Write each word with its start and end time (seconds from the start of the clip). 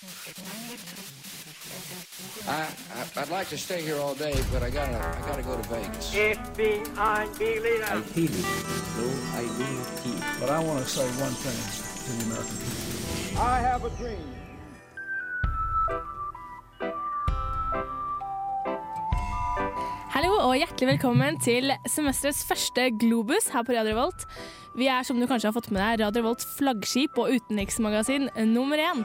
I, 0.00 0.08
I, 2.48 3.20
I'd 3.20 3.28
like 3.28 3.48
to 3.50 3.58
stay 3.58 3.82
here 3.82 3.98
all 3.98 4.14
day, 4.14 4.32
but 4.50 4.62
I 4.62 4.70
gotta, 4.70 4.96
I 4.96 5.28
gotta 5.28 5.42
go 5.42 5.60
to 5.60 5.68
Vegas. 5.68 6.14
FBI 6.14 7.28
Berliner. 7.36 7.84
I 7.84 8.00
feel 8.00 8.32
it, 8.32 8.46
though 8.96 9.12
I 9.36 9.44
not 9.44 9.86
feel. 10.00 10.20
But 10.40 10.48
I 10.48 10.60
want 10.64 10.82
to 10.82 10.88
say 10.90 11.04
one 11.20 11.36
thing 11.44 11.52
to 11.52 12.12
the 12.16 12.24
American 12.32 12.56
people. 12.56 13.42
I 13.42 13.60
have 13.60 13.84
a 13.84 13.90
dream. 14.00 14.24
Hallo 20.10 20.32
og 20.40 20.56
hjertelig 20.56 20.88
velkommen 20.94 21.36
til 21.44 21.72
semesterets 21.88 22.40
første 22.48 22.88
Globus 22.96 23.52
her 23.52 23.62
på 23.68 23.76
Radio 23.76 23.92
Revolt. 23.92 24.24
Vi 24.80 24.88
er 24.88 25.04
som 25.04 25.20
du 25.20 25.26
kanskje 25.28 25.52
har 25.52 25.56
fått 25.56 25.68
med 25.70 25.82
deg 25.84 26.06
Radio 26.06 26.22
Revolts 26.22 26.48
flaggskip 26.56 27.20
og 27.20 27.36
utenriksmagasin 27.36 28.30
nummer 28.48 28.80
én. 28.80 29.04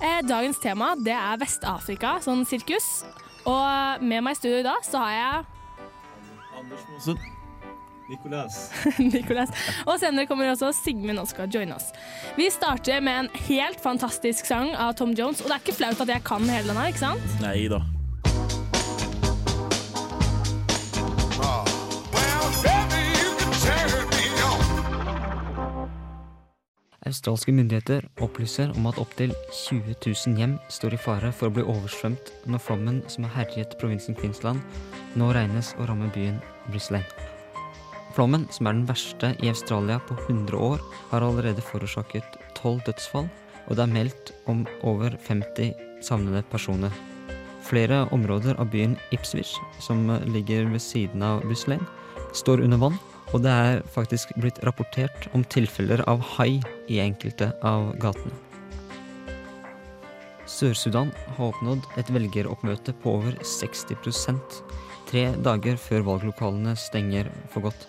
Eh, 0.00 0.20
Dagens 0.26 0.58
tema 0.62 0.94
det 1.00 1.14
er 1.14 1.38
Vest-Afrika, 1.40 2.16
sånn 2.24 2.44
sirkus. 2.48 3.04
Og 3.44 4.02
med 4.02 4.24
meg 4.24 4.36
i 4.36 4.40
studio 4.40 4.60
i 4.62 4.66
dag 4.66 4.84
så 4.86 5.02
har 5.04 5.14
jeg 5.14 5.46
Anders 6.58 6.84
Monsen. 6.90 7.30
Nicolas. 8.08 8.56
Nicolas. 9.14 9.52
Og 9.86 9.96
senere 10.00 10.28
kommer 10.28 10.50
også 10.52 10.72
Sigmund 10.76 11.22
og 11.22 11.28
skal 11.30 11.48
joine 11.52 11.76
oss. 11.76 11.88
Vi 12.36 12.50
starter 12.52 13.00
med 13.04 13.24
en 13.24 13.30
helt 13.48 13.80
fantastisk 13.80 14.48
sang 14.48 14.74
av 14.76 14.92
Tom 14.98 15.14
Jones, 15.16 15.40
og 15.40 15.48
det 15.48 15.56
er 15.56 15.64
ikke 15.64 15.78
flaut 15.80 16.04
at 16.04 16.12
jeg 16.12 16.26
kan 16.26 16.44
hele 16.52 16.68
den 16.68 16.80
her, 16.80 16.92
ikke 16.92 17.04
sant? 17.06 17.36
Nei 17.40 17.62
da. 17.72 17.80
Australske 27.04 27.52
myndigheter 27.52 28.06
opplyser 28.24 28.70
om 28.78 28.86
at 28.88 28.98
opptil 29.02 29.34
20 29.52 29.92
000 30.06 30.38
hjem 30.40 30.54
står 30.72 30.96
i 30.96 31.00
fare 31.04 31.32
for 31.36 31.50
å 31.50 31.52
bli 31.52 31.64
oversvømt 31.68 32.32
når 32.48 32.62
flommen 32.64 33.02
som 33.12 33.26
har 33.26 33.42
herjet 33.42 33.76
provinsen 33.80 34.16
Queensland, 34.16 34.62
nå 35.12 35.28
regnes 35.36 35.74
å 35.76 35.88
ramme 35.90 36.08
byen 36.14 36.40
Brisbane. 36.70 37.04
Flommen, 38.16 38.46
som 38.54 38.70
er 38.70 38.78
den 38.78 38.88
verste 38.88 39.34
i 39.42 39.50
Australia 39.50 39.98
på 40.08 40.16
100 40.28 40.56
år, 40.56 40.80
har 41.10 41.26
allerede 41.26 41.64
forårsaket 41.66 42.38
12 42.54 42.84
dødsfall, 42.86 43.28
og 43.68 43.76
det 43.76 43.84
er 43.84 43.96
meldt 43.98 44.32
om 44.48 44.62
over 44.86 45.18
50 45.26 45.74
savnede 46.04 46.44
personer. 46.48 46.94
Flere 47.64 48.04
områder 48.16 48.56
av 48.60 48.70
byen 48.72 48.96
Ipswich, 49.12 49.56
som 49.82 50.06
ligger 50.30 50.70
ved 50.72 50.80
siden 50.80 51.24
av 51.26 51.44
Brisbane, 51.44 51.84
står 52.32 52.64
under 52.64 52.80
vann, 52.80 52.96
og 53.32 53.42
det 53.44 53.52
er 53.52 53.84
faktisk 53.94 54.34
blitt 54.38 54.60
rapportert 54.66 55.28
om 55.34 55.44
tilfeller 55.44 56.04
av 56.10 56.22
hai 56.36 56.60
i 56.90 57.00
enkelte 57.02 57.52
av 57.64 57.94
gatene. 58.02 58.34
Sør-Sudan 60.44 61.10
har 61.38 61.50
oppnådd 61.50 61.86
et 61.98 62.10
velgeroppmøte 62.12 62.92
på 63.00 63.16
over 63.16 63.36
60 63.40 63.96
tre 65.08 65.28
dager 65.46 65.78
før 65.80 66.04
valglokalene 66.04 66.74
stenger 66.76 67.30
for 67.52 67.64
godt. 67.64 67.86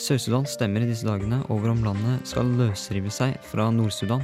Sør-Sudan 0.00 0.46
stemmer 0.48 0.84
i 0.84 0.88
disse 0.88 1.06
dagene 1.06 1.42
over 1.50 1.72
om 1.72 1.82
landet 1.84 2.28
skal 2.28 2.48
løsrive 2.60 3.10
seg 3.12 3.34
fra 3.50 3.66
Nord-Sudan. 3.74 4.22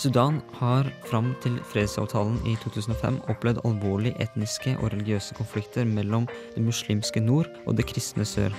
Sudan 0.00 0.40
har 0.56 0.88
fram 1.04 1.34
til 1.44 1.58
fredsavtalen 1.70 2.38
i 2.48 2.56
2005 2.62 3.20
opplevd 3.32 3.62
alvorlige 3.68 4.16
etniske 4.24 4.74
og 4.78 4.94
religiøse 4.94 5.36
konflikter 5.36 5.88
mellom 5.88 6.26
det 6.56 6.64
muslimske 6.64 7.20
nord 7.20 7.50
og 7.66 7.76
det 7.76 7.86
kristne 7.90 8.24
sør. 8.28 8.54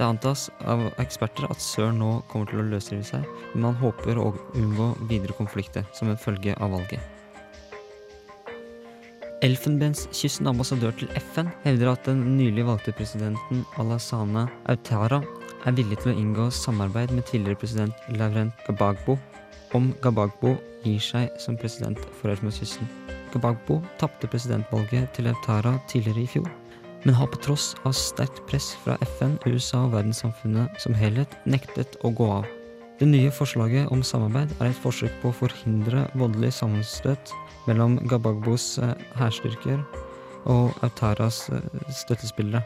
Det 0.00 0.06
antas 0.08 0.46
av 0.64 0.80
eksperter 1.02 1.44
at 1.52 1.60
sør 1.60 1.90
nå 1.92 2.22
kommer 2.30 2.48
til 2.48 2.62
å 2.62 2.68
løsrive 2.70 3.04
seg, 3.04 3.24
men 3.52 3.66
han 3.68 3.74
håper 3.82 4.16
å 4.16 4.30
unngå 4.56 4.86
videre 5.10 5.36
konflikter 5.36 5.84
som 5.92 6.08
en 6.08 6.16
følge 6.16 6.54
av 6.56 6.72
valget. 6.72 7.02
Elfenbenskysten 9.44 10.48
ambassadør 10.48 10.96
til 10.96 11.12
FN 11.20 11.50
hevder 11.66 11.92
at 11.92 12.08
den 12.08 12.22
nylig 12.38 12.64
valgte 12.68 12.94
presidenten 12.96 13.60
Alassane 13.80 14.46
Autara 14.72 15.20
er 15.68 15.76
villig 15.76 16.00
til 16.00 16.14
å 16.14 16.16
inngå 16.16 16.48
samarbeid 16.52 17.12
med 17.12 17.28
tidligere 17.28 17.60
president 17.60 18.08
Laurent 18.16 18.64
Gbagbo 18.70 19.18
om 19.76 19.92
Gbagbo 20.00 20.54
gir 20.80 21.04
seg 21.04 21.28
som 21.40 21.60
president 21.60 22.00
for 22.16 22.32
Elfenbenskysten. 22.32 22.88
Gbagbo 23.36 23.82
tapte 24.00 24.32
presidentvalget 24.32 25.12
til 25.16 25.28
Autara 25.28 25.76
tidligere 25.92 26.24
i 26.24 26.32
fjor, 26.38 26.48
men 27.04 27.14
har 27.14 27.30
på 27.32 27.40
tross 27.44 27.72
av 27.88 27.94
sterkt 27.96 28.42
press 28.50 28.72
fra 28.84 28.96
FN, 29.16 29.38
USA 29.46 29.84
og 29.86 29.94
verdenssamfunnet 29.94 30.80
som 30.82 30.96
helhet 30.96 31.36
nektet 31.48 31.96
å 32.04 32.12
gå 32.12 32.28
av. 32.40 32.48
Det 33.00 33.08
nye 33.08 33.32
forslaget 33.32 33.88
om 33.94 34.02
samarbeid 34.04 34.52
er 34.60 34.68
et 34.68 34.82
forsøk 34.82 35.14
på 35.22 35.30
å 35.30 35.38
forhindre 35.38 36.04
voldelig 36.20 36.52
sammenstøt 36.58 37.32
mellom 37.68 37.96
Gabagbos 38.10 38.74
eh, 38.84 38.92
hærstyrker 39.16 39.80
og 40.44 40.76
Autaras 40.84 41.46
eh, 41.48 41.64
støttespillere. 42.02 42.60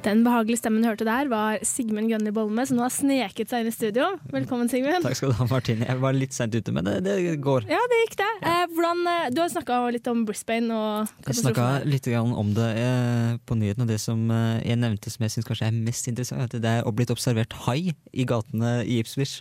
Den 0.00 0.22
behagelige 0.24 0.62
stemmen 0.62 0.80
du 0.80 0.88
hørte 0.88 1.04
der, 1.04 1.28
var 1.28 1.58
Sigmund 1.66 2.08
Gønli 2.08 2.32
Bolme, 2.32 2.64
som 2.64 2.78
nå 2.78 2.86
har 2.86 2.92
sneket 2.94 3.50
seg 3.50 3.66
inn 3.66 3.68
i 3.68 3.74
studio. 3.74 4.06
Velkommen, 4.32 4.70
Sigmund. 4.72 5.04
Takk 5.04 5.18
skal 5.18 5.34
du 5.34 5.36
ha, 5.36 5.46
Martine. 5.50 5.84
Jeg 5.90 6.00
var 6.00 6.16
litt 6.16 6.36
seint 6.36 6.56
ute, 6.56 6.72
men 6.72 6.88
det, 6.88 6.96
det 7.04 7.34
går. 7.44 7.68
Ja, 7.68 7.82
det 7.92 7.98
gikk 8.06 8.16
det. 8.22 8.30
Eh, 8.40 8.59
hvordan, 8.74 9.02
eh, 9.06 9.28
du 9.34 9.40
har 9.42 9.50
snakka 9.52 9.78
litt 9.94 10.08
om 10.10 10.24
Brisbane 10.28 10.74
og 10.74 11.26
Jeg 11.26 11.40
snakka 11.42 11.84
litt 11.84 12.08
om 12.16 12.54
det 12.56 12.70
eh, 12.80 13.36
på 13.46 13.58
nyhetene, 13.58 13.86
og 13.86 13.92
det 13.92 14.00
som 14.00 14.30
eh, 14.30 14.62
jeg 14.66 14.80
nevnte 14.80 15.12
som 15.12 15.26
jeg 15.26 15.34
syns 15.36 15.48
kanskje 15.48 15.68
er 15.68 15.76
mest 15.76 16.10
interessant, 16.10 16.40
er 16.40 16.50
at 16.50 16.64
det 16.64 16.74
er 16.80 16.96
blitt 16.96 17.12
observert 17.12 17.54
hai 17.66 17.94
i 18.12 18.26
gatene 18.26 18.80
i 18.84 19.00
Ipswich. 19.02 19.40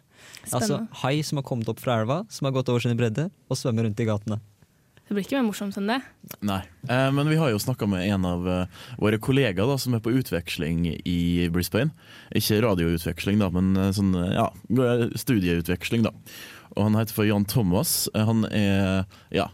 Altså 0.51 0.84
hai 1.03 1.19
som 1.23 1.40
har 1.40 1.47
kommet 1.47 1.69
opp 1.72 1.81
fra 1.81 2.01
elva, 2.01 2.23
som 2.29 2.50
har 2.50 2.56
gått 2.56 2.69
over 2.69 2.84
sin 2.84 2.97
bredde, 3.00 3.29
og 3.50 3.59
svømmer 3.59 3.88
rundt 3.88 4.00
i 4.00 4.07
gatene. 4.09 4.41
Det 5.09 5.16
blir 5.17 5.25
ikke 5.25 5.40
mer 5.40 5.47
morsomt 5.47 5.73
enn 5.79 5.88
det. 5.90 5.96
Nei. 6.46 6.59
Eh, 6.85 7.07
men 7.17 7.31
vi 7.31 7.40
har 7.40 7.50
jo 7.50 7.57
snakka 7.57 7.88
med 7.90 8.06
en 8.11 8.28
av 8.29 8.44
uh, 8.46 8.84
våre 9.01 9.17
kollegaer 9.17 9.66
da, 9.66 9.78
som 9.81 9.96
er 9.97 10.03
på 10.06 10.13
utveksling 10.13 10.84
i 10.85 11.47
Brisbane. 11.50 11.90
Ikke 12.38 12.59
radioutveksling, 12.61 13.41
da, 13.41 13.47
men 13.56 13.72
uh, 13.73 13.88
sånn, 13.96 14.13
ja, 14.35 14.46
studieutveksling. 15.17 16.06
da. 16.06 16.13
Og 16.79 16.88
Han 16.88 16.95
heter 16.95 17.16
for 17.16 17.28
Jan 17.28 17.47
Thomas. 17.50 18.07
Eh, 18.16 18.25
Han 18.25 18.45
er 18.47 19.03
ja, 19.35 19.50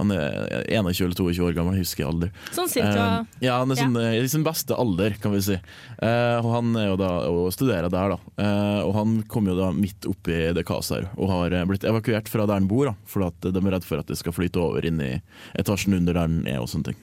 han 0.00 0.12
er 0.14 0.64
21 0.70 1.04
eller 1.04 1.16
22 1.18 1.44
år 1.44 1.56
gammel, 1.56 1.76
jeg 1.76 1.84
husker 1.84 2.08
aldri. 2.08 2.30
Sånn 2.56 2.70
cirka. 2.72 3.02
Uh, 3.20 3.40
ja, 3.44 3.58
han 3.60 3.74
er 3.74 3.80
sånn, 3.80 3.98
ja. 4.00 4.12
i 4.16 4.30
sin 4.32 4.44
beste 4.46 4.76
alder, 4.78 5.16
kan 5.20 5.34
vi 5.34 5.42
si. 5.44 5.58
Uh, 6.00 6.38
og 6.40 6.48
Han 6.54 6.70
er 6.80 6.86
jo 6.88 6.96
da 7.00 7.10
og 7.28 7.50
studerer 7.52 7.92
der, 7.92 8.14
da. 8.14 8.18
Uh, 8.40 8.80
og 8.86 8.94
han 8.96 9.18
kom 9.28 9.50
jo 9.50 9.58
da 9.58 9.68
midt 9.76 10.08
oppi 10.08 10.38
det 10.56 10.64
kaoset 10.68 10.96
her, 10.96 11.10
og 11.20 11.32
har 11.34 11.56
eh, 11.58 11.66
blitt 11.68 11.84
evakuert 11.84 12.30
fra 12.32 12.46
der 12.48 12.62
han 12.62 12.70
bor, 12.70 12.88
da, 12.88 12.94
for 13.04 13.26
at 13.28 13.44
de 13.44 13.52
er 13.60 13.74
redd 13.76 13.86
for 13.86 14.00
at 14.00 14.08
det 14.08 14.16
skal 14.20 14.34
flyte 14.36 14.62
over 14.62 14.86
inn 14.88 15.02
i 15.04 15.12
etasjen 15.60 15.98
under 15.98 16.16
der 16.16 16.24
han 16.24 16.40
er 16.48 16.62
og 16.62 16.70
sånne 16.72 16.92
ting. 16.92 17.02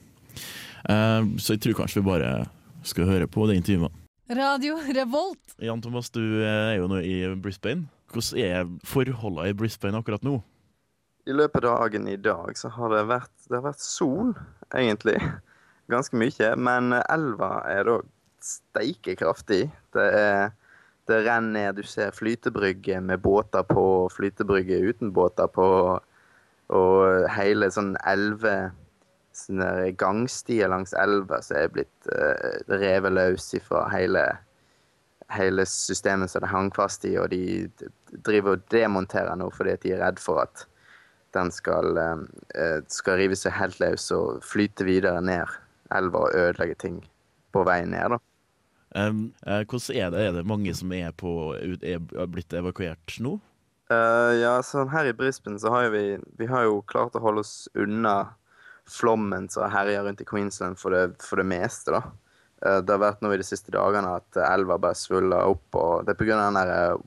Eh, 0.90 1.22
så 1.44 1.54
jeg 1.54 1.68
tror 1.68 1.84
kanskje 1.84 2.02
vi 2.02 2.10
bare 2.10 2.32
skal 2.88 3.10
høre 3.12 3.30
på 3.30 3.46
det 3.50 3.60
intervjuet. 3.62 4.04
Radio 4.28 4.80
Revolt. 4.92 5.56
Jan 5.64 5.84
Thomas, 5.84 6.10
du 6.12 6.24
eh, 6.42 6.74
er 6.74 6.80
jo 6.82 6.90
nå 6.92 7.04
i 7.06 7.20
Brisbane. 7.40 7.88
Hvordan 8.14 8.44
er 8.44 8.70
forholdene 8.88 9.52
i 9.52 9.58
Brisbane 9.58 10.00
akkurat 10.00 10.24
nå? 10.26 10.40
I 11.28 11.36
løpet 11.36 11.66
av 11.68 11.82
dagen 11.84 12.08
i 12.08 12.16
dag 12.16 12.56
så 12.56 12.72
har 12.72 12.94
det 12.94 13.04
vært, 13.10 13.34
det 13.50 13.58
har 13.58 13.66
vært 13.66 13.84
sol, 13.84 14.32
egentlig. 14.72 15.18
Ganske 15.92 16.20
mye. 16.20 16.54
Men 16.56 16.96
elva 17.02 17.52
er 17.68 17.88
da 17.88 17.98
steike 18.44 19.18
kraftig. 19.20 19.66
Det, 19.96 20.08
det 21.12 21.22
renner 21.28 21.72
ned. 21.74 21.82
Du 21.82 21.88
ser 21.88 22.16
flytebrygge 22.16 23.02
med 23.04 23.24
båter 23.24 23.68
på, 23.68 24.08
flytebrygge 24.16 24.80
uten 24.88 25.12
båter 25.16 25.52
på. 25.52 25.68
Og 26.78 27.28
hele 27.36 27.72
sånn 27.72 27.96
elve 28.08 28.58
sånne 29.38 29.92
gangstier 30.00 30.72
langs 30.72 30.96
elva 30.98 31.40
som 31.46 31.60
er 31.60 31.72
blitt 31.74 32.10
uh, 32.10 32.58
revet 32.72 33.14
løs 33.14 33.52
ifra 33.58 33.86
hele, 33.94 34.24
hele 35.34 35.66
systemet 35.66 36.32
som 36.32 36.44
det 36.44 36.52
hang 36.52 36.72
fast 36.76 37.06
i. 37.06 37.18
Og 37.20 37.30
de 37.34 37.68
driver 38.26 38.58
og 38.58 38.66
demonterer 38.74 39.36
nå 39.40 39.50
fordi 39.56 39.76
at 39.76 39.86
de 39.86 39.94
er 39.96 40.04
redd 40.06 40.22
for 40.24 40.44
at 40.44 40.66
den 41.36 41.52
skal, 41.52 41.98
eh, 41.98 42.80
skal 42.88 43.20
rive 43.20 43.36
seg 43.36 43.56
helt 43.58 43.80
løs 43.84 44.10
og 44.16 44.44
flyte 44.46 44.88
videre 44.88 45.22
ned 45.22 45.52
elva 45.96 46.26
og 46.26 46.36
ødelegge 46.36 46.80
ting 46.82 46.98
på 47.54 47.64
vei 47.68 47.84
ned. 47.86 48.16
da. 48.16 48.20
Um, 48.96 49.34
eh, 49.46 49.64
hvordan 49.68 49.96
er 49.96 50.10
det? 50.12 50.22
Er 50.26 50.32
det 50.32 50.48
mange 50.48 50.74
som 50.76 50.92
er, 50.92 51.12
på, 51.12 51.54
er 51.60 52.00
blitt 52.32 52.54
evakuert 52.56 53.20
nå? 53.20 53.38
Uh, 53.92 54.34
ja, 54.36 54.58
sånn 54.66 54.90
her 54.92 55.08
i 55.08 55.16
Brisbane 55.16 55.60
så 55.60 55.72
har 55.72 55.92
vi, 55.94 56.18
vi 56.40 56.48
har 56.50 56.66
jo 56.68 56.82
klart 56.92 57.16
å 57.16 57.24
holde 57.24 57.44
oss 57.46 57.70
unna 57.78 58.34
flommen 58.88 59.48
som 59.52 59.70
herjer 59.72 60.04
rundt 60.04 60.24
i 60.24 60.28
Queensland 60.28 60.80
for 60.80 60.96
det, 60.96 61.22
for 61.24 61.40
det 61.40 61.48
meste, 61.48 61.96
da. 61.96 62.02
Eh, 62.66 62.80
det 62.82 62.94
har 62.94 63.04
vært 63.04 63.22
nå 63.22 63.30
i 63.34 63.40
de 63.42 63.46
siste 63.46 63.72
dagene 63.76 64.16
at 64.20 64.30
elva 64.48 64.78
bare 64.82 64.98
svuller 64.98 65.42
opp, 65.54 65.68
og 65.76 66.06
det 66.08 66.16
er 66.16 66.34
av 66.34 66.44
den 66.48 66.60
der 66.62 66.98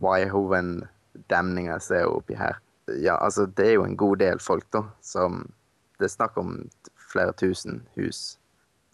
Waihoven-demninga 0.00 1.76
som 1.82 1.96
er 1.98 2.06
oppi 2.08 2.34
her. 2.38 2.56
Ja, 2.98 3.16
altså, 3.18 3.46
det 3.46 3.66
er 3.66 3.74
jo 3.78 3.86
en 3.86 3.96
god 3.98 4.18
del 4.22 4.38
folk, 4.42 4.66
da, 4.74 4.82
som 5.02 5.52
Det 6.00 6.06
er 6.06 6.16
snakk 6.16 6.36
om 6.40 6.70
flere 6.96 7.32
tusen 7.36 7.82
hus 7.92 8.38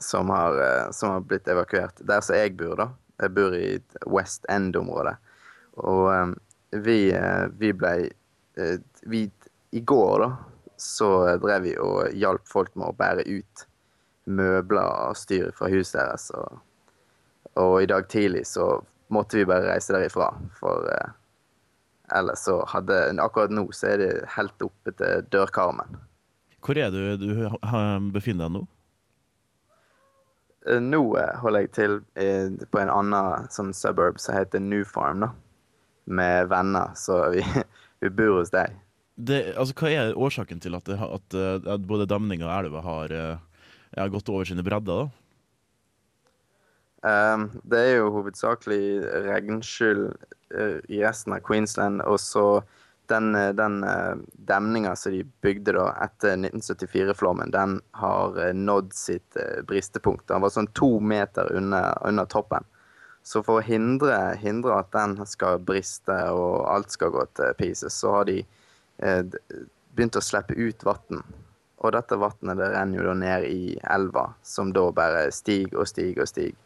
som 0.03 0.31
har, 0.35 0.59
eh, 0.59 0.91
som 0.91 1.11
har 1.11 1.21
blitt 1.21 1.49
evakuert. 1.49 1.95
Der 2.03 2.21
som 2.21 2.35
jeg 2.37 2.57
bor, 2.57 2.77
da, 2.77 2.89
Jeg 3.19 3.31
bor 3.33 3.55
i 3.57 3.79
West 4.07 4.45
End-området. 4.49 5.17
Og 5.77 6.15
eh, 6.15 6.27
vi, 6.85 7.13
eh, 7.15 7.47
vi 7.57 7.73
ble 7.73 8.11
eh, 8.57 8.79
vi, 9.03 9.31
I 9.71 9.81
går, 9.81 10.21
da, 10.21 10.37
så 10.77 11.39
drev 11.41 11.63
vi 11.63 11.77
og 11.81 12.13
hjalp 12.13 12.45
folk 12.49 12.75
med 12.75 12.91
å 12.91 12.97
bære 12.99 13.25
ut 13.25 13.67
møbler 14.27 15.09
og 15.09 15.17
styr 15.19 15.53
fra 15.57 15.71
huset 15.73 15.99
deres. 16.01 16.31
Og, 16.35 16.61
og 17.57 17.77
i 17.83 17.89
dag 17.91 18.09
tidlig 18.13 18.45
så 18.51 18.69
måtte 19.15 19.39
vi 19.41 19.49
bare 19.49 19.71
reise 19.71 19.95
derifra, 19.95 20.33
for 20.59 20.89
eh, 20.91 21.15
ellers 22.19 22.43
så 22.47 22.61
hadde 22.71 23.17
Akkurat 23.23 23.55
nå 23.55 23.69
så 23.75 23.95
er 23.95 24.03
det 24.03 24.13
helt 24.37 24.67
oppe 24.67 24.95
til 24.99 25.27
dørkarmen. 25.33 25.99
Hvor 26.67 26.79
er 26.79 26.91
du 26.91 27.17
du 27.21 27.31
befinner 28.15 28.49
deg 28.49 28.59
nå? 28.59 28.67
Eh, 30.67 30.81
Nå 30.83 31.03
eh, 31.19 31.35
holder 31.43 31.67
jeg 31.67 31.73
til 31.77 31.99
eh, 32.19 32.51
på 32.71 32.83
en 32.83 32.93
annen 32.93 33.47
sånn 33.55 33.75
suburb 33.77 34.19
som 34.23 34.37
heter 34.37 34.63
New 34.63 34.85
Farm, 34.89 35.23
da. 35.23 35.31
Med 36.07 36.51
venner, 36.51 36.93
så 36.99 37.25
vi, 37.35 37.43
vi 38.03 38.11
bor 38.11 38.41
hos 38.41 38.53
deg. 38.55 38.75
Det, 39.17 39.41
altså, 39.57 39.75
hva 39.81 39.91
er 39.91 40.19
årsaken 40.19 40.61
til 40.61 40.77
at, 40.77 40.87
det, 40.91 40.99
at, 41.01 41.37
at 41.73 41.87
både 41.89 42.09
demninga 42.11 42.51
og 42.51 42.57
elva 42.59 42.83
har, 42.85 43.15
eh, 43.15 43.56
har 43.95 44.13
gått 44.13 44.29
over 44.33 44.49
sine 44.49 44.65
bredder? 44.67 45.07
da? 45.07 45.27
Um, 47.07 47.51
det 47.63 47.79
er 47.79 47.93
jo 48.01 48.15
hovedsakelig 48.17 49.05
regnskyld 49.29 50.09
uh, 50.57 50.79
i 50.91 51.03
resten 51.05 51.37
av 51.37 51.45
Queensland, 51.47 52.03
og 52.03 52.19
så 52.19 52.63
den, 53.07 53.35
uh, 53.37 53.53
den 53.55 53.85
uh, 53.85 54.17
demninga 54.49 54.97
som 54.99 55.15
de 55.15 55.21
bygde 55.45 55.77
da 55.77 55.91
etter 56.03 56.35
1974-flommen, 56.41 57.53
den 57.55 57.79
har 58.01 58.35
uh, 58.41 58.51
nådd 58.51 58.91
sitt 58.97 59.39
bristepunkt. 59.69 60.27
Den 60.33 60.43
var 60.43 60.55
sånn 60.55 60.73
to 60.75 60.97
meter 60.99 61.53
under, 61.55 62.25
toppen. 62.33 62.67
Så 63.23 63.43
for 63.47 63.61
å 63.61 63.67
hindre, 63.67 64.19
hindre 64.43 64.81
at 64.81 64.91
den 64.95 65.19
skal 65.27 65.63
briste 65.63 66.17
og 66.35 66.67
alt 66.71 66.95
skal 66.95 67.15
gå 67.15 67.25
til 67.39 67.55
pieces, 67.59 67.95
så 67.95 68.13
har 68.19 68.29
de 68.29 68.37
begynt 68.97 70.19
å 70.19 70.23
slippe 70.23 70.55
ut 70.55 70.85
vann. 70.87 71.25
Og 71.85 71.93
dette 71.93 72.17
vannet 72.17 72.57
det 72.57 72.71
renner 72.73 73.01
jo 73.01 73.09
da 73.11 73.15
ned 73.21 73.47
i 73.51 73.77
elva, 73.93 74.31
som 74.47 74.73
da 74.73 74.87
bare 74.97 75.27
stiger 75.35 75.83
og 75.83 75.91
stiger 75.91 76.25
og 76.25 76.31
stiger. 76.31 76.57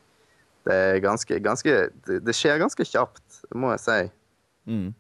Det 0.69 0.77
er 0.77 1.03
ganske, 1.03 1.39
ganske 1.43 1.77
det, 2.07 2.35
skjer 2.37 2.61
ganske 2.61 2.85
kjapt, 2.85 3.41
må 3.57 3.73
jeg 3.73 3.83
si. 3.83 4.01
Mm. 4.71 4.91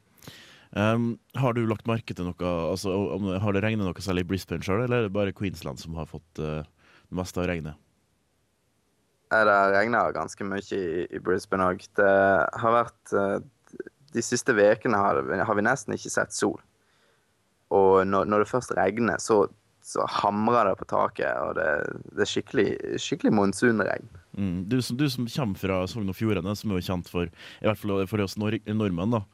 Um, 0.71 1.07
har 1.37 1.55
du 1.55 1.65
lagt 1.67 1.89
merke 1.91 2.15
til 2.15 2.29
noe 2.29 2.51
altså, 2.71 2.93
om, 3.17 3.25
Har 3.43 3.57
det 3.57 3.65
regnet 3.65 3.83
noe 3.83 4.03
særlig 4.03 4.23
i 4.23 4.29
Brisbane 4.31 4.63
sjøl, 4.63 4.85
eller 4.85 5.01
er 5.01 5.09
det 5.09 5.15
bare 5.15 5.35
Queensland 5.35 5.83
som 5.83 5.97
har 5.99 6.07
fått 6.07 6.39
uh, 6.39 6.63
det 6.63 7.19
meste 7.19 7.43
av 7.43 7.49
regnet? 7.51 7.79
Det 9.31 9.45
Det 9.47 9.59
regna 9.75 10.05
ganske 10.15 10.47
mye 10.47 10.63
i, 10.75 11.07
i 11.07 11.23
Brisbane 11.23 11.69
òg. 11.71 11.85
Det 11.95 12.15
har 12.63 12.75
vært 12.75 13.13
eh, 13.15 13.37
De 14.11 14.23
siste 14.27 14.51
ukene 14.51 14.99
har, 14.99 15.21
har 15.23 15.55
vi 15.55 15.63
nesten 15.63 15.95
ikke 15.95 16.11
sett 16.11 16.35
sol. 16.35 16.59
Og 17.71 18.03
når, 18.07 18.27
når 18.27 18.43
det 18.43 18.51
først 18.51 18.75
regner, 18.75 19.23
så, 19.23 19.45
så 19.83 20.05
hamrer 20.21 20.71
det 20.71 20.79
på 20.81 20.89
taket, 20.91 21.31
og 21.41 21.55
det, 21.59 21.69
det 22.13 22.25
er 22.27 22.31
skikkelig, 22.31 22.67
skikkelig 23.01 23.33
monsunregn. 23.35 24.11
Mm. 24.37 24.59
Du, 24.71 24.79
som, 24.85 24.99
du 25.01 25.07
som 25.11 25.27
kommer 25.27 25.59
fra 25.59 25.81
Sogn 25.91 26.13
og 26.13 26.17
Fjordane, 26.19 26.55
som 26.57 26.71
er 26.71 26.81
jo 26.81 26.87
kjent 26.91 27.09
for 27.11 27.31
i 27.31 27.67
hvert 27.67 27.81
fall 27.81 28.05
for 28.11 28.25
oss 28.25 28.37
nor 28.41 28.57
nordmenn, 28.69 29.17
da, 29.17 29.25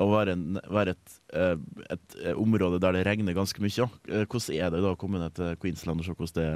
å 0.00 0.08
være, 0.10 0.34
en, 0.34 0.58
være 0.72 0.94
et, 0.94 1.16
eh, 1.38 1.54
et 1.94 2.16
eh, 2.22 2.36
område 2.40 2.80
der 2.82 2.96
det 2.96 3.04
regner 3.06 3.36
ganske 3.36 3.62
mye. 3.62 3.88
Eh, 4.10 4.26
Hvordan 4.26 4.58
er 4.58 4.74
det 4.74 4.82
da 4.84 4.92
å 4.94 4.98
komme 4.98 5.22
ned 5.22 5.36
til 5.38 5.56
Queensland 5.62 6.02
og 6.02 6.06
se 6.06 6.14
hvordan 6.14 6.36
det, 6.38 6.50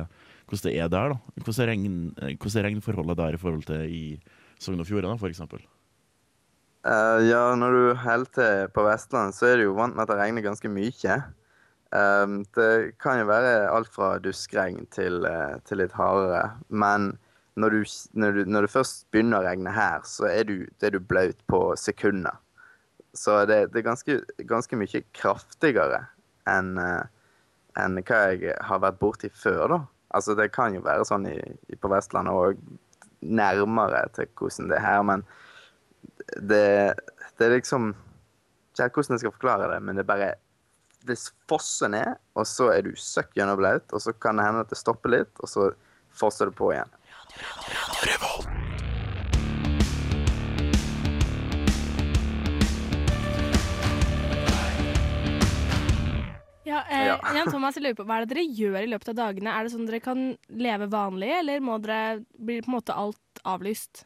hvordan 0.49 0.65
det 0.67 0.75
er 0.75 0.93
der? 0.93 1.15
da? 1.15 1.43
Hvordan 1.45 1.63
er, 1.63 1.73
regn, 1.73 1.99
hvordan 2.35 2.61
er 2.61 2.69
regnforholdet 2.69 3.21
der 3.23 3.37
i 3.37 3.43
forhold 3.43 3.67
til 3.69 3.99
i 3.99 4.05
Sogn 4.59 4.83
og 4.83 4.89
Fjordane, 4.89 5.19
f.eks.? 5.19 5.45
Uh, 6.89 7.19
ja, 7.27 7.43
når 7.59 7.75
du 7.75 7.83
holder 8.01 8.35
til 8.35 8.69
på 8.75 8.85
Vestland, 8.87 9.35
så 9.37 9.51
er 9.51 9.59
du 9.59 9.69
jo 9.69 9.77
vant 9.77 9.97
med 9.97 10.07
at 10.07 10.13
det 10.13 10.19
regner 10.21 10.47
ganske 10.47 10.71
mye. 10.73 11.19
Um, 11.89 12.43
det 12.57 12.99
kan 13.01 13.23
jo 13.23 13.31
være 13.31 13.71
alt 13.73 13.89
fra 13.95 14.19
duskregn 14.21 14.85
til, 14.93 15.23
eh, 15.25 15.57
til 15.65 15.81
litt 15.81 15.95
hardere. 15.97 16.59
Men 16.69 17.15
når 17.57 17.75
du, 17.75 17.79
når, 18.13 18.33
du, 18.33 18.51
når 18.51 18.67
det 18.67 18.75
først 18.75 19.07
begynner 19.13 19.41
å 19.41 19.47
regne 19.47 19.73
her, 19.73 20.05
så 20.05 20.29
er 20.31 20.45
du, 20.49 20.57
er 20.85 20.93
du 20.95 21.01
blaut 21.01 21.41
på 21.49 21.63
sekunder. 21.81 22.37
Så 23.17 23.41
det, 23.49 23.73
det 23.73 23.81
er 23.81 23.89
ganske, 23.89 24.19
ganske 24.47 24.79
mye 24.79 25.03
kraftigere 25.17 26.05
enn 26.49 26.77
eh, 26.83 27.07
enn 27.79 28.01
hva 28.03 28.19
jeg 28.33 28.57
har 28.67 28.83
vært 28.83 28.99
borti 29.01 29.31
før, 29.31 29.65
da. 29.71 29.79
Altså, 30.17 30.35
det 30.39 30.51
kan 30.55 30.75
jo 30.75 30.83
være 30.85 31.07
sånn 31.07 31.29
i, 31.31 31.37
på 31.79 31.91
Vestlandet 31.93 32.35
og 32.35 32.61
nærmere 33.21 34.07
til 34.17 34.31
hvordan 34.39 34.71
det 34.71 34.79
er 34.79 34.85
her, 34.87 35.05
men 35.07 35.25
det, 36.39 36.95
det 37.39 37.47
er 37.47 37.57
liksom 37.57 37.95
Ikke 38.79 39.01
hvordan 39.01 39.17
jeg 39.17 39.23
skal 39.25 39.35
forklare 39.35 39.69
det, 39.73 39.79
men 39.83 39.99
det 39.99 40.05
er 40.05 40.11
bare 40.13 40.29
Det 41.07 41.17
fosser 41.49 41.93
ned, 41.95 42.19
og 42.35 42.47
så 42.49 42.73
er 42.75 42.83
du 42.89 42.93
søkk 42.99 43.37
gjennom 43.39 43.61
blaut, 43.61 43.87
og 43.95 44.03
så 44.03 44.13
kan 44.13 44.37
det 44.41 44.49
hende 44.49 44.65
at 44.67 44.73
det 44.73 44.81
stopper 44.81 45.15
litt, 45.15 45.35
og 45.39 45.49
så 45.51 45.71
fosser 46.19 46.51
det 46.51 46.59
på 46.59 46.73
igjen. 46.75 46.91
Ja, 56.69 56.83
eh, 56.91 57.07
Ja. 57.07 57.19
Jan 57.35 57.51
Thomas, 57.51 57.77
jeg 57.77 57.85
lurer 57.85 57.97
på, 57.97 58.05
Hva 58.05 58.19
er 58.19 58.27
det 58.27 58.35
dere 58.35 58.45
gjør 58.45 58.83
i 58.83 58.91
løpet 58.91 59.09
av 59.15 59.17
dagene? 59.23 59.55
Er 59.55 59.65
det 59.65 59.73
sånn 59.73 59.87
dere 59.89 60.03
kan 60.05 60.37
leve 60.51 60.91
vanlig, 60.93 61.31
eller 61.39 61.61
må 61.65 61.79
dere, 61.81 62.25
blir 62.37 62.63
på 62.63 62.73
en 62.73 62.77
måte 62.77 62.97
alt 62.97 63.43
avlyst? 63.45 64.05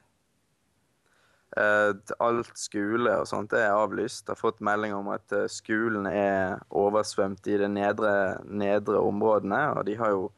Alt 1.53 2.55
skole 2.57 3.13
og 3.21 3.27
sånt 3.29 3.53
er 3.53 3.75
avlyst. 3.75 4.25
Jeg 4.25 4.33
har 4.33 4.41
fått 4.41 4.63
melding 4.65 4.95
om 4.97 5.11
at 5.13 5.35
eh, 5.37 5.51
skolen 5.53 6.07
er 6.09 6.63
oversvømt 6.71 7.45
i 7.53 7.59
de 7.61 7.69
nedre, 7.69 8.15
nedre 8.49 9.03
områdene. 9.05 9.61
Og 9.77 9.85
de 9.89 9.99
har 10.01 10.15
jo 10.15 10.31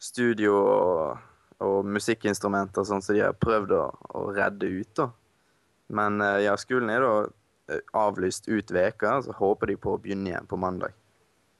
studio 0.00 0.56
og, 0.56 1.20
og 1.64 1.90
musikkinstrumenter 1.92 2.88
sånn, 2.88 3.04
så 3.04 3.16
de 3.16 3.26
har 3.26 3.36
prøvd 3.36 3.76
å, 3.76 3.84
å 4.16 4.24
redde 4.32 4.72
ut. 4.72 4.94
da. 4.96 5.10
Men 5.92 6.24
eh, 6.24 6.46
ja, 6.46 6.56
skolen 6.60 6.94
er 6.94 7.04
da 7.04 7.12
eh, 7.68 7.84
avlyst 8.00 8.48
ut 8.48 8.72
veka, 8.72 9.18
så 9.28 9.36
håper 9.36 9.74
de 9.74 9.78
på 9.84 9.92
å 9.92 10.00
begynne 10.00 10.32
igjen 10.32 10.48
på 10.48 10.60
mandag. 10.60 10.96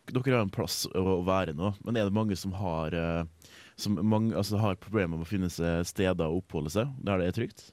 Dere 0.09 0.39
har 0.39 0.49
en 0.49 0.53
plass 0.53 0.87
å 0.97 1.21
være 1.25 1.53
nå, 1.57 1.75
men 1.85 1.97
er 1.97 2.09
det 2.09 2.17
mange 2.17 2.37
som 2.37 2.53
har, 2.57 2.93
som 3.81 3.97
mange, 4.05 4.35
altså, 4.37 4.59
har 4.61 4.77
problemer 4.77 5.17
med 5.17 5.25
å 5.25 5.31
finne 5.31 5.49
seg 5.49 5.81
steder 5.89 6.29
å 6.29 6.43
oppholde 6.43 6.73
seg 6.73 6.93
der 7.01 7.21
det 7.21 7.31
er 7.31 7.41
trygt? 7.41 7.65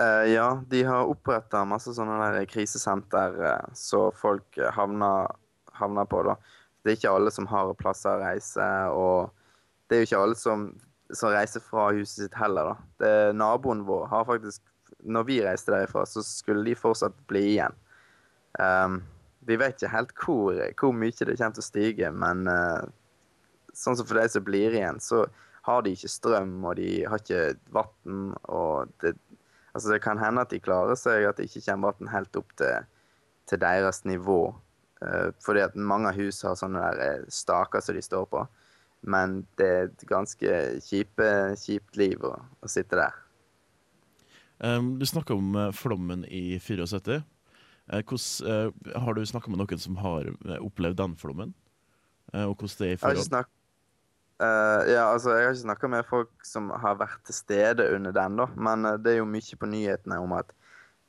Eh, 0.00 0.32
ja, 0.32 0.62
de 0.68 0.84
har 0.84 1.10
oppretta 1.10 1.64
masse 1.68 1.92
sånne 1.92 2.16
der 2.22 2.46
krisesenter 2.48 3.34
uh, 3.44 3.72
så 3.76 4.06
folk 4.16 4.56
eh, 4.56 4.70
havner, 4.72 5.28
havner 5.76 6.08
på, 6.08 6.22
da. 6.24 6.38
Det 6.82 6.92
er 6.92 6.96
ikke 6.96 7.12
alle 7.12 7.32
som 7.34 7.48
har 7.50 7.74
plasser 7.78 8.16
å 8.16 8.22
reise, 8.22 8.68
og 8.96 9.34
det 9.86 9.96
er 9.96 10.00
jo 10.02 10.08
ikke 10.08 10.22
alle 10.24 10.38
som, 10.38 10.64
som 11.12 11.34
reiser 11.34 11.62
fra 11.62 11.90
huset 11.92 12.24
sitt 12.24 12.38
heller, 12.40 12.72
da. 12.72 12.88
Det, 13.02 13.12
naboen 13.36 13.84
vår 13.88 14.08
har 14.12 14.28
faktisk 14.28 14.64
Når 15.02 15.24
vi 15.26 15.36
reiste 15.42 15.72
derifra, 15.72 16.04
så 16.06 16.22
skulle 16.22 16.62
de 16.62 16.74
fortsatt 16.78 17.14
bli 17.26 17.40
igjen. 17.56 17.74
Um, 18.54 19.00
vi 19.48 19.56
vet 19.58 19.74
ikke 19.74 19.90
helt 19.90 20.12
hvor, 20.14 20.60
hvor 20.78 20.92
mye 20.94 21.10
det 21.10 21.34
kommer 21.40 21.56
til 21.56 21.64
å 21.64 21.66
stige, 21.66 22.10
men 22.14 22.44
uh, 22.46 22.84
sånn 23.74 23.98
som 23.98 24.06
for 24.06 24.20
de 24.20 24.28
som 24.30 24.44
blir 24.46 24.76
igjen, 24.76 25.00
så 25.02 25.24
har 25.66 25.82
de 25.82 25.94
ikke 25.96 26.10
strøm, 26.12 26.54
og 26.62 26.76
de 26.78 27.02
har 27.08 27.18
ikke 27.18 27.56
vann, 27.74 28.30
og 28.46 28.92
det 29.02 29.16
Altså, 29.72 29.92
det 29.92 30.02
kan 30.04 30.20
hende 30.20 30.44
at 30.44 30.52
de 30.52 30.60
klarer 30.60 30.98
seg, 31.00 31.24
at 31.28 31.38
det 31.38 31.48
ikke 31.48 31.64
kommer 31.70 31.94
vann 31.96 32.12
helt 32.12 32.36
opp 32.36 32.52
til, 32.60 32.88
til 33.48 33.60
deres 33.62 34.02
nivå. 34.08 34.40
Eh, 35.02 35.30
fordi 35.44 35.64
at 35.64 35.76
mange 35.76 36.12
hus 36.18 36.42
har 36.46 36.58
sånne 36.58 36.82
der 36.82 37.00
eh, 37.06 37.24
staker 37.32 37.84
som 37.84 37.96
de 37.96 38.04
står 38.04 38.28
på. 38.30 38.44
Men 39.02 39.40
det 39.58 39.68
er 39.68 39.88
et 39.88 40.04
ganske 40.06 40.58
kjipe, 40.84 41.30
kjipt 41.58 41.98
liv 41.98 42.22
å, 42.22 42.36
å 42.38 42.70
sitte 42.70 43.00
der. 43.00 43.16
Um, 44.62 44.92
du 45.00 45.06
snakka 45.08 45.34
om 45.34 45.56
eh, 45.58 45.72
flommen 45.74 46.26
i 46.28 46.60
74. 46.62 47.22
Eh, 47.92 48.04
hvordan, 48.06 48.76
har 49.02 49.16
du 49.18 49.24
snakka 49.26 49.50
med 49.50 49.64
noen 49.64 49.82
som 49.82 49.98
har 50.04 50.28
opplevd 50.60 51.00
den 51.00 51.18
flommen? 51.18 51.56
Og 52.32 52.54
hvordan 52.54 52.78
det 52.78 52.86
er 52.86 52.94
i 52.94 53.00
forhold? 53.00 53.48
Eh, 54.40 54.92
ja, 54.92 55.04
altså, 55.12 55.36
jeg 55.36 55.46
har 55.46 55.54
ikke 55.54 55.62
snakka 55.66 55.90
med 55.92 56.08
folk 56.08 56.46
som 56.46 56.70
har 56.82 56.98
vært 57.00 57.20
til 57.28 57.36
stede 57.36 57.86
under 57.94 58.14
den, 58.16 58.38
da. 58.40 58.48
Men 58.56 58.86
uh, 58.88 58.96
det 58.98 59.14
er 59.14 59.20
jo 59.20 59.28
mye 59.28 59.58
på 59.58 59.68
nyhetene 59.70 60.18
om 60.22 60.34
at 60.38 60.54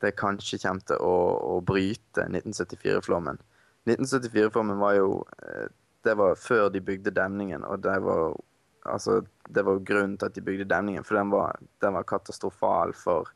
det 0.04 0.18
kanskje 0.20 0.60
kommer 0.66 0.84
til 0.90 1.00
å, 1.02 1.16
å 1.56 1.60
bryte 1.66 2.28
1974-flommen. 2.28 3.40
1974-flommen 3.88 4.82
var 4.82 4.98
jo 5.00 5.22
uh, 5.24 5.70
Det 6.04 6.18
var 6.20 6.36
før 6.36 6.68
de 6.72 6.82
bygde 6.84 7.16
demningen, 7.16 7.64
og 7.64 7.86
det 7.86 8.00
var 8.04 8.36
Altså, 8.84 9.22
det 9.48 9.62
var 9.64 9.78
grunnen 9.88 10.18
til 10.20 10.28
at 10.28 10.36
de 10.36 10.42
bygde 10.44 10.66
demningen, 10.68 11.06
for 11.08 11.16
den 11.16 11.30
var, 11.32 11.56
den 11.80 11.94
var 11.96 12.04
katastrofal 12.04 12.92
for, 12.92 13.30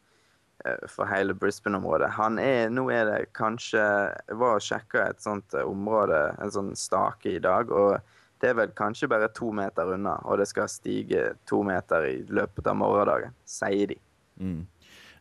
for 0.91 1.07
hele 1.07 1.31
Brisbane-området. 1.39 2.09
Han 2.17 2.35
er, 2.43 2.67
Nå 2.67 2.89
er 2.91 3.05
det 3.07 3.29
kanskje 3.31 3.79
Jeg 3.79 4.39
var 4.41 4.57
og 4.57 4.65
sjekka 4.65 5.05
et 5.05 5.23
sånt 5.23 5.55
område, 5.61 6.19
en 6.43 6.51
sånn 6.51 6.73
stake 6.75 7.37
i 7.37 7.39
dag, 7.39 7.71
og 7.71 7.95
det 8.41 8.51
er 8.51 8.57
vel 8.59 8.73
kanskje 8.77 9.09
bare 9.11 9.29
to 9.33 9.51
meter 9.55 9.93
unna, 9.95 10.17
og 10.25 10.39
det 10.41 10.47
skal 10.49 10.69
stige 10.71 11.31
to 11.49 11.63
meter 11.65 12.05
i 12.09 12.17
løpet 12.29 12.67
av 12.69 12.77
morgendagen, 12.79 13.33
sier 13.49 13.93
de. 13.93 13.97
Mm. 14.39 14.65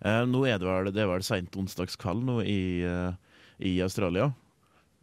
Eh, 0.04 0.22
nå 0.28 0.42
er 0.48 0.60
det 0.60 0.68
vel, 0.68 0.90
det 0.92 1.04
er 1.04 1.08
vel 1.10 1.24
sent 1.24 1.56
onsdagskveld 1.56 2.26
nå 2.28 2.40
i, 2.44 2.84
eh, 2.84 3.38
i 3.64 3.78
Australia. 3.84 4.32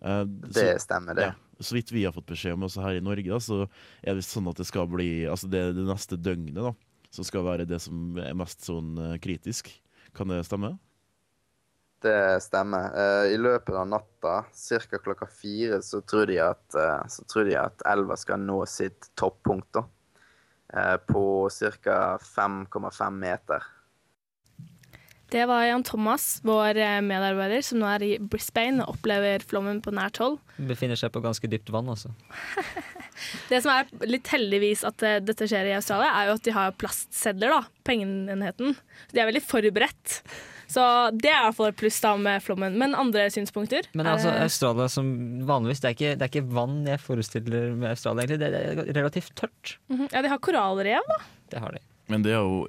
Eh, 0.03 0.23
Det 0.25 0.81
stemmer, 0.81 1.17
det. 1.17 1.31
Ja, 1.31 1.33
så 1.59 1.75
vidt 1.77 1.91
vi 1.91 2.05
har 2.05 2.13
fått 2.13 2.29
beskjed 2.29 2.53
om 2.53 2.67
også 2.67 2.83
her 2.85 2.99
i 2.99 3.03
Norge, 3.03 3.29
da, 3.29 3.39
så 3.41 3.67
er 4.03 4.15
det 4.19 4.25
sånn 4.27 4.49
at 4.49 4.57
det 4.57 4.67
skal 4.67 4.87
bli 4.87 5.25
Altså 5.25 5.49
det, 5.49 5.75
det 5.77 5.87
neste 5.87 6.17
døgnet, 6.17 6.55
da, 6.59 6.73
som 7.09 7.25
skal 7.25 7.45
være 7.45 7.65
det 7.69 7.81
som 7.81 8.17
er 8.17 8.33
mest 8.37 8.65
sånn 8.65 8.97
eh, 8.99 9.17
kritisk. 9.23 9.71
Kan 10.13 10.29
det 10.29 10.43
stemme? 10.45 10.75
Det 12.03 12.41
stemmer. 12.43 12.89
Eh, 12.99 13.33
I 13.33 13.37
løpet 13.39 13.75
av 13.79 13.87
natta, 13.87 14.33
ca. 14.51 14.97
klokka 14.97 15.27
fire, 15.31 15.79
så 15.81 16.01
tror 16.03 16.27
de 16.27 16.39
at, 16.43 16.75
eh, 16.75 17.05
så 17.07 17.23
tror 17.31 17.47
de 17.47 17.55
at 17.55 17.85
elva 17.87 18.17
skal 18.19 18.41
nå 18.43 18.65
sitt 18.67 19.07
toppunkt, 19.15 19.71
da. 19.71 19.85
Eh, 20.73 20.97
på 20.97 21.47
ca. 21.79 22.17
5,5 22.19 23.19
meter. 23.19 23.63
Det 25.31 25.47
var 25.47 25.63
Jan 25.63 25.83
Thomas, 25.83 26.41
vår 26.43 26.77
medarbeider, 27.01 27.63
som 27.65 27.79
nå 27.79 27.87
er 27.89 28.03
i 28.05 28.11
Brisbane 28.19 28.83
og 28.83 28.99
opplever 28.99 29.41
flommen 29.41 29.79
på 29.81 29.89
nært 29.95 30.19
hold. 30.21 30.37
Befinner 30.59 30.99
seg 30.99 31.09
på 31.15 31.23
ganske 31.23 31.47
dypt 31.49 31.71
vann, 31.73 31.89
altså. 31.89 32.11
Det 33.49 33.63
som 33.63 33.71
er 33.73 33.87
litt 34.05 34.27
heldigvis 34.29 34.83
at 34.85 34.99
dette 35.23 35.47
skjer 35.47 35.71
i 35.71 35.77
Australia, 35.79 36.11
er 36.11 36.29
jo 36.29 36.35
at 36.35 36.45
de 36.45 36.53
har 36.53 36.75
plastsedler, 36.77 37.55
da. 37.55 37.63
Pengeenheten. 37.87 38.75
De 39.09 39.23
er 39.23 39.31
veldig 39.31 39.47
forberedt. 39.47 40.19
Så 40.73 40.83
det 41.13 41.29
er 41.29 41.37
i 41.37 41.45
hvert 41.47 41.57
fall 41.59 41.69
et 41.69 41.79
pluss 41.79 41.99
da 42.01 42.15
med 42.17 42.43
flommen. 42.43 42.77
Men 42.81 42.95
andre 42.97 43.27
synspunkter? 43.33 43.87
Men 43.93 44.09
altså, 44.09 44.33
Australia 44.41 44.89
som 44.89 45.07
vanligvis, 45.45 45.83
det 45.83 45.89
er, 45.91 45.97
ikke, 45.97 46.13
det 46.17 46.25
er 46.25 46.31
ikke 46.31 46.55
vann 46.57 46.79
jeg 46.89 47.01
forestiller 47.03 47.73
med 47.77 47.91
Australia, 47.91 48.25
egentlig. 48.25 48.39
Det 48.41 48.93
er 48.93 49.01
relativt 49.01 49.33
tørt. 49.39 49.75
Mhm. 49.93 50.07
Ja, 50.09 50.23
de 50.25 50.31
har 50.33 50.41
korallrev, 50.43 51.11
da. 51.13 51.19
Det 51.53 51.61
har 51.61 51.75
de. 51.77 51.83
Men 52.11 52.25
det 52.25 52.33
er 52.35 52.41
jo 52.43 52.65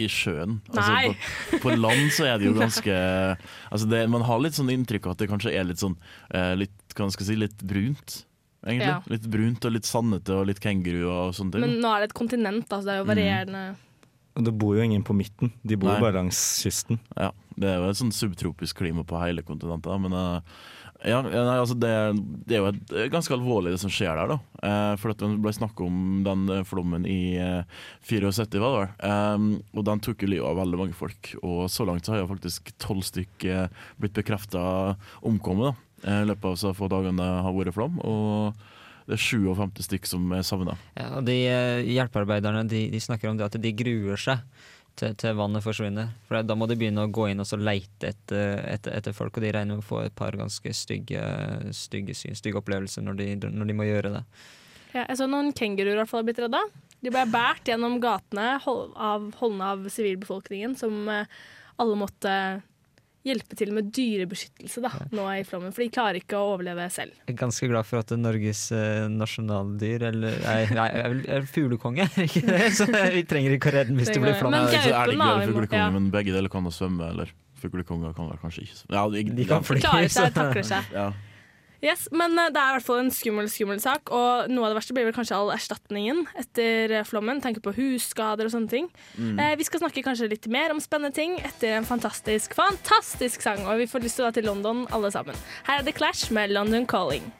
i 0.00 0.06
sjøen. 0.08 0.60
Nei. 0.72 0.84
Altså, 1.10 1.50
på, 1.50 1.60
på 1.66 1.74
land 1.76 2.06
så 2.14 2.30
er 2.30 2.38
det 2.40 2.48
jo 2.48 2.54
ganske 2.62 2.94
altså 2.94 3.88
det, 3.90 4.06
Man 4.08 4.24
har 4.24 4.40
litt 4.40 4.56
sånn 4.56 4.72
inntrykk 4.72 5.10
av 5.10 5.16
at 5.16 5.24
det 5.24 5.28
kanskje 5.28 5.52
er 5.52 5.66
litt 5.68 5.82
sånn 5.82 5.98
eh, 6.32 6.54
litt, 6.56 6.78
hva 6.94 7.10
skal 7.12 7.26
jeg 7.26 7.32
si, 7.34 7.36
litt 7.42 7.66
brunt. 7.68 8.22
Egentlig. 8.66 8.88
Ja. 8.90 9.02
Litt 9.12 9.26
brunt 9.30 9.66
og 9.68 9.74
litt 9.76 9.86
sandete 9.86 10.34
og 10.34 10.48
litt 10.48 10.62
kenguru 10.62 11.04
og 11.06 11.36
sånne 11.36 11.54
ting. 11.54 11.66
Men 11.66 11.76
nå 11.82 11.92
er 11.94 12.02
det 12.02 12.10
et 12.10 12.16
kontinent, 12.18 12.66
da, 12.70 12.80
så 12.80 12.88
det 12.88 12.94
er 12.96 13.02
jo 13.02 13.10
varierende. 13.10 13.66
Og 13.74 13.87
det 14.46 14.54
bor 14.54 14.76
jo 14.76 14.84
ingen 14.84 15.02
på 15.06 15.16
midten, 15.16 15.52
de 15.66 15.76
bor 15.80 15.90
Nei. 15.92 16.00
bare 16.02 16.18
langs 16.20 16.38
kysten. 16.62 17.00
Ja, 17.16 17.32
det 17.58 17.70
er 17.72 17.80
jo 17.80 17.88
et 17.90 17.98
sånn 18.00 18.14
subtropisk 18.14 18.78
klima 18.82 19.02
på 19.08 19.18
hele 19.22 19.42
kontinentet. 19.46 19.96
Men 20.04 20.14
eh, 20.14 20.58
ja, 21.10 21.20
nei, 21.22 21.56
altså 21.58 21.76
det, 21.78 21.90
det 22.46 22.56
er 22.56 22.62
jo 22.62 22.70
et, 22.72 22.92
er 23.04 23.10
ganske 23.12 23.34
alvorlig 23.34 23.70
det 23.74 23.80
som 23.82 23.90
skjer 23.92 24.18
der. 24.18 24.32
da. 24.32 24.38
Eh, 24.66 24.94
for 24.98 25.14
Det 25.14 25.28
ble 25.42 25.52
snakk 25.54 25.78
om 25.84 26.22
den 26.26 26.46
eh, 26.54 26.64
flommen 26.66 27.06
i 27.06 27.36
eh, 27.38 27.82
74, 28.06 28.62
var 28.62 28.72
det 28.74 28.78
vel. 28.78 28.88
Eh, 29.10 29.44
og 29.78 29.86
den 29.90 30.02
tok 30.06 30.22
jo 30.24 30.30
livet 30.32 30.48
av 30.50 30.58
veldig 30.58 30.80
mange 30.84 30.98
folk. 30.98 31.34
Og 31.42 31.66
så 31.70 31.86
langt 31.86 32.06
så 32.06 32.14
har 32.16 32.24
jo 32.24 32.32
faktisk 32.32 32.72
tolv 32.82 33.06
stykk 33.06 33.46
eh, 33.46 33.68
blitt 34.02 34.16
bekrefta 34.18 34.64
omkommet 35.26 35.70
da, 35.70 35.76
eh, 36.06 36.24
i 36.24 36.30
løpet 36.32 36.50
av 36.50 36.58
så 36.62 36.74
få 36.78 36.90
dagene 36.90 37.18
det 37.22 37.46
har 37.46 37.54
vært 37.58 37.78
flom. 37.78 37.98
Og 38.02 38.66
det 39.08 39.16
er 39.16 39.22
57 39.24 39.86
stykk 39.88 40.06
som 40.10 40.26
er 40.36 40.42
savna. 40.44 40.74
Ja, 40.98 41.22
de 41.24 41.36
eh, 41.48 41.84
hjelpearbeiderne 41.94 42.66
de, 42.68 42.82
de 42.92 43.00
snakker 43.00 43.30
om 43.30 43.38
det 43.40 43.46
at 43.48 43.56
de 43.62 43.72
gruer 43.72 44.20
seg 44.20 44.42
til, 44.98 45.14
til 45.16 45.36
vannet 45.38 45.64
forsvinner. 45.64 46.10
For 46.28 46.42
da 46.44 46.56
må 46.58 46.66
de 46.68 46.76
begynne 46.76 47.06
å 47.06 47.10
gå 47.14 47.28
inn 47.30 47.40
og 47.40 47.46
så 47.48 47.56
leite 47.56 48.10
etter, 48.12 48.58
etter, 48.68 48.96
etter 48.98 49.14
folk, 49.16 49.36
og 49.38 49.44
de 49.46 49.52
regner 49.54 49.78
med 49.78 49.84
å 49.84 49.88
få 49.88 50.02
et 50.04 50.16
par 50.18 50.36
ganske 50.36 50.72
stygge, 50.76 51.22
stygge, 51.76 52.16
syn- 52.18 52.36
stygge 52.36 52.60
opplevelser 52.60 53.06
når 53.06 53.20
de, 53.22 53.28
når 53.48 53.70
de 53.72 53.76
må 53.78 53.86
gjøre 53.88 54.12
det. 54.18 54.24
Ja, 54.92 55.04
jeg 55.06 55.18
så 55.20 55.28
noen 55.30 55.52
kenguruer 55.56 55.94
i 55.94 56.00
hvert 56.02 56.10
fall 56.10 56.22
har 56.24 56.28
blitt 56.28 56.42
redda. 56.44 56.62
De 56.98 57.12
ble 57.14 57.22
båret 57.30 57.68
gjennom 57.70 57.96
gatene 58.02 58.56
hold, 58.64 58.92
av, 58.98 59.28
holdne 59.38 59.72
av 59.76 59.86
sivilbefolkningen, 59.94 60.74
som 60.80 61.06
eh, 61.12 61.30
alle 61.78 61.96
måtte 62.00 62.32
hjelpe 63.26 63.56
til 63.58 63.72
med 63.74 63.90
dyrebeskyttelse 63.94 64.82
da, 64.84 64.90
nå 65.14 65.24
i 65.34 65.42
flommen, 65.46 65.72
for 65.74 65.84
de 65.84 65.90
klarer 65.92 66.20
ikke 66.20 66.38
å 66.38 66.52
overleve 66.54 66.86
selv. 66.94 67.16
Jeg 67.26 67.34
er 67.34 67.40
ganske 67.40 67.68
glad 67.70 67.88
for 67.88 68.00
at 68.00 68.10
det 68.12 68.16
er 68.18 68.22
Norges 68.22 68.62
eh, 68.76 69.08
nasjonaldyr, 69.12 70.06
eller 70.12 70.38
nei, 70.44 70.58
nei 70.78 70.86
er 70.88 71.10
vel- 71.12 71.26
er 71.38 71.48
fuglekonge, 71.50 72.06
er 72.16 72.28
ikke 72.28 72.44
det? 72.46 72.70
Så 72.78 72.88
vi 72.88 73.24
trenger 73.28 73.56
ikke 73.58 73.72
å 73.72 73.76
redde 73.78 73.92
den 73.92 74.00
hvis 74.00 74.12
det 74.14 74.22
blir 74.22 74.38
flom. 74.38 74.54
Men 74.54 74.68
er 74.70 74.88
gaupen, 74.92 75.16
ikke 75.16 75.28
da, 75.28 75.46
fuglekonge, 75.52 75.84
ja. 75.84 75.92
men 75.98 76.10
begge 76.14 76.36
deler 76.36 76.52
kan 76.52 76.68
å 76.70 76.74
svømme. 76.74 77.10
Eller 77.12 77.34
fuglekonger 77.58 78.14
kan 78.16 78.30
vel 78.30 78.38
kanskje 78.42 78.66
ikke 78.66 78.78
svømme. 78.82 78.94
Ja, 78.94 79.08
de, 79.12 79.24
De 79.40 79.48
kan 79.48 79.66
de 79.66 79.82
Klarer 79.82 80.14
seg, 80.14 80.30
takler 80.36 80.66
seg. 80.66 80.94
Ja. 80.94 81.10
Yes, 81.84 82.08
Men 82.10 82.34
eh, 82.38 82.50
det 82.50 82.58
er 82.58 82.72
i 82.72 82.76
hvert 82.78 82.86
fall 82.88 83.02
en 83.04 83.12
skummel 83.14 83.48
skummel 83.52 83.78
sak, 83.82 84.10
og 84.10 84.50
noe 84.50 84.66
av 84.66 84.72
det 84.72 84.78
verste 84.80 84.96
blir 84.96 85.06
vel 85.06 85.14
kanskje 85.14 85.36
all 85.36 85.52
erstatningen 85.54 86.24
etter 86.38 86.96
eh, 86.98 87.06
flommen. 87.06 87.42
Tenker 87.44 87.62
på 87.62 87.74
husskader 87.76 88.48
og 88.48 88.54
sånne 88.54 88.72
ting. 88.72 88.90
Eh, 89.38 89.54
vi 89.58 89.66
skal 89.68 89.84
snakke 89.84 90.02
kanskje 90.06 90.30
litt 90.32 90.50
mer 90.50 90.74
om 90.74 90.82
spennende 90.82 91.14
ting 91.14 91.38
etter 91.38 91.76
en 91.78 91.86
fantastisk, 91.86 92.56
fantastisk 92.58 93.46
sang. 93.46 93.62
Og 93.68 93.84
vi 93.84 93.90
får 93.90 94.06
lyst 94.06 94.18
til 94.18 94.26
å 94.26 94.28
dra 94.28 94.38
til 94.40 94.50
London 94.50 94.86
alle 94.90 95.12
sammen. 95.14 95.38
Her 95.70 95.82
er 95.82 95.86
The 95.86 95.94
Clash 95.94 96.32
med 96.34 96.50
London 96.54 96.88
Calling. 96.88 97.30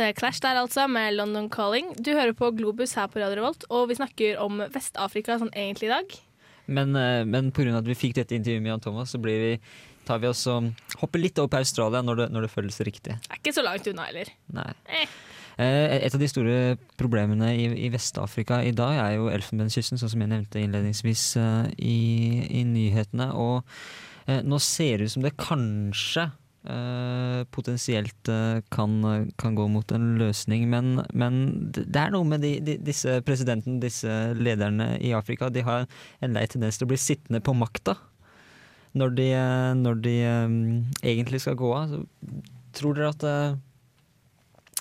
Det 0.00 0.06
er 0.08 0.14
Clash 0.16 0.40
der, 0.40 0.56
altså, 0.56 0.86
med 0.88 1.12
London 1.12 1.50
Calling. 1.52 1.90
Du 2.00 2.14
hører 2.16 2.32
på 2.32 2.48
Globus 2.56 2.94
her 2.96 3.10
på 3.12 3.20
Radio 3.20 3.36
Revolt, 3.36 3.66
og 3.68 3.90
vi 3.90 3.98
snakker 3.98 4.38
om 4.40 4.62
Vest-Afrika 4.72 5.36
sånn 5.36 5.50
egentlig 5.52 5.90
i 5.90 5.92
dag. 5.92 6.14
Men, 6.72 6.96
eh, 6.96 7.24
men 7.28 7.50
pga. 7.52 7.76
at 7.76 7.84
vi 7.84 7.92
fikk 7.92 8.14
dette 8.16 8.32
intervjuet 8.32 8.62
med 8.64 8.70
Jan 8.70 8.80
Thomas, 8.80 9.12
så 9.12 9.20
blir 9.20 9.36
vi, 9.36 9.60
tar 10.08 10.22
vi 10.22 10.30
oss 10.30 10.46
og 10.48 10.72
hopper 11.02 11.20
litt 11.20 11.36
over 11.36 11.52
på 11.52 11.60
Australia 11.60 12.00
når 12.00 12.16
det, 12.16 12.28
når 12.32 12.48
det 12.48 12.50
føles 12.50 12.80
riktig. 12.80 13.20
Det 13.20 13.28
er 13.28 13.42
ikke 13.42 13.52
så 13.52 13.66
langt 13.66 13.92
unna 13.92 14.08
heller. 14.08 14.32
Nei. 14.56 14.72
Eh. 14.88 15.06
Eh, 15.58 16.06
Et 16.06 16.14
av 16.14 16.20
de 16.24 16.32
store 16.32 16.78
problemene 16.96 17.52
i, 17.52 17.68
i 17.84 17.92
Vest-Afrika 17.92 18.64
i 18.64 18.72
dag 18.72 18.96
er 18.96 19.18
jo 19.18 19.28
Elfenbenskysten, 19.28 20.00
sånn 20.00 20.14
som 20.14 20.24
jeg 20.24 20.32
nevnte 20.32 20.64
innledningsvis 20.64 21.36
eh, 21.36 21.66
i, 21.76 22.46
i 22.48 22.64
nyhetene. 22.64 23.34
Og 23.36 23.68
eh, 24.24 24.40
nå 24.40 24.56
ser 24.64 24.96
det 24.96 25.10
ut 25.10 25.18
som 25.18 25.28
det 25.28 25.36
kanskje 25.36 26.30
eh, 26.30 26.38
potensielt 27.56 28.28
eh, 28.28 28.60
kan, 28.68 29.00
kan 29.40 29.54
gå 29.56 29.64
mot 29.72 29.92
en 29.96 30.18
løsning, 30.20 30.66
men, 30.68 31.00
men 31.16 31.40
det 31.72 31.96
er 31.96 32.12
noe 32.12 32.26
med 32.28 32.44
de, 32.44 32.58
de, 32.60 32.76
disse 32.84 33.20
presidentene, 33.24 33.80
disse 33.80 34.12
lederne 34.36 34.92
i 35.00 35.14
Afrika. 35.16 35.48
De 35.48 35.64
har 35.64 35.88
en 36.20 36.36
lei 36.36 36.44
tendens 36.52 36.76
til 36.76 36.84
å 36.84 36.92
bli 36.92 37.00
sittende 37.00 37.40
på 37.40 37.56
makta 37.56 37.96
når 38.98 39.14
de, 39.16 39.26
eh, 39.38 39.72
når 39.78 40.00
de 40.04 40.14
um, 40.26 40.54
egentlig 41.02 41.40
skal 41.44 41.56
gå 41.58 41.70
av. 41.76 41.94
Så 41.94 42.04
tror 42.76 42.98
dere 42.98 43.12
at 43.14 43.26
eh, 43.28 43.58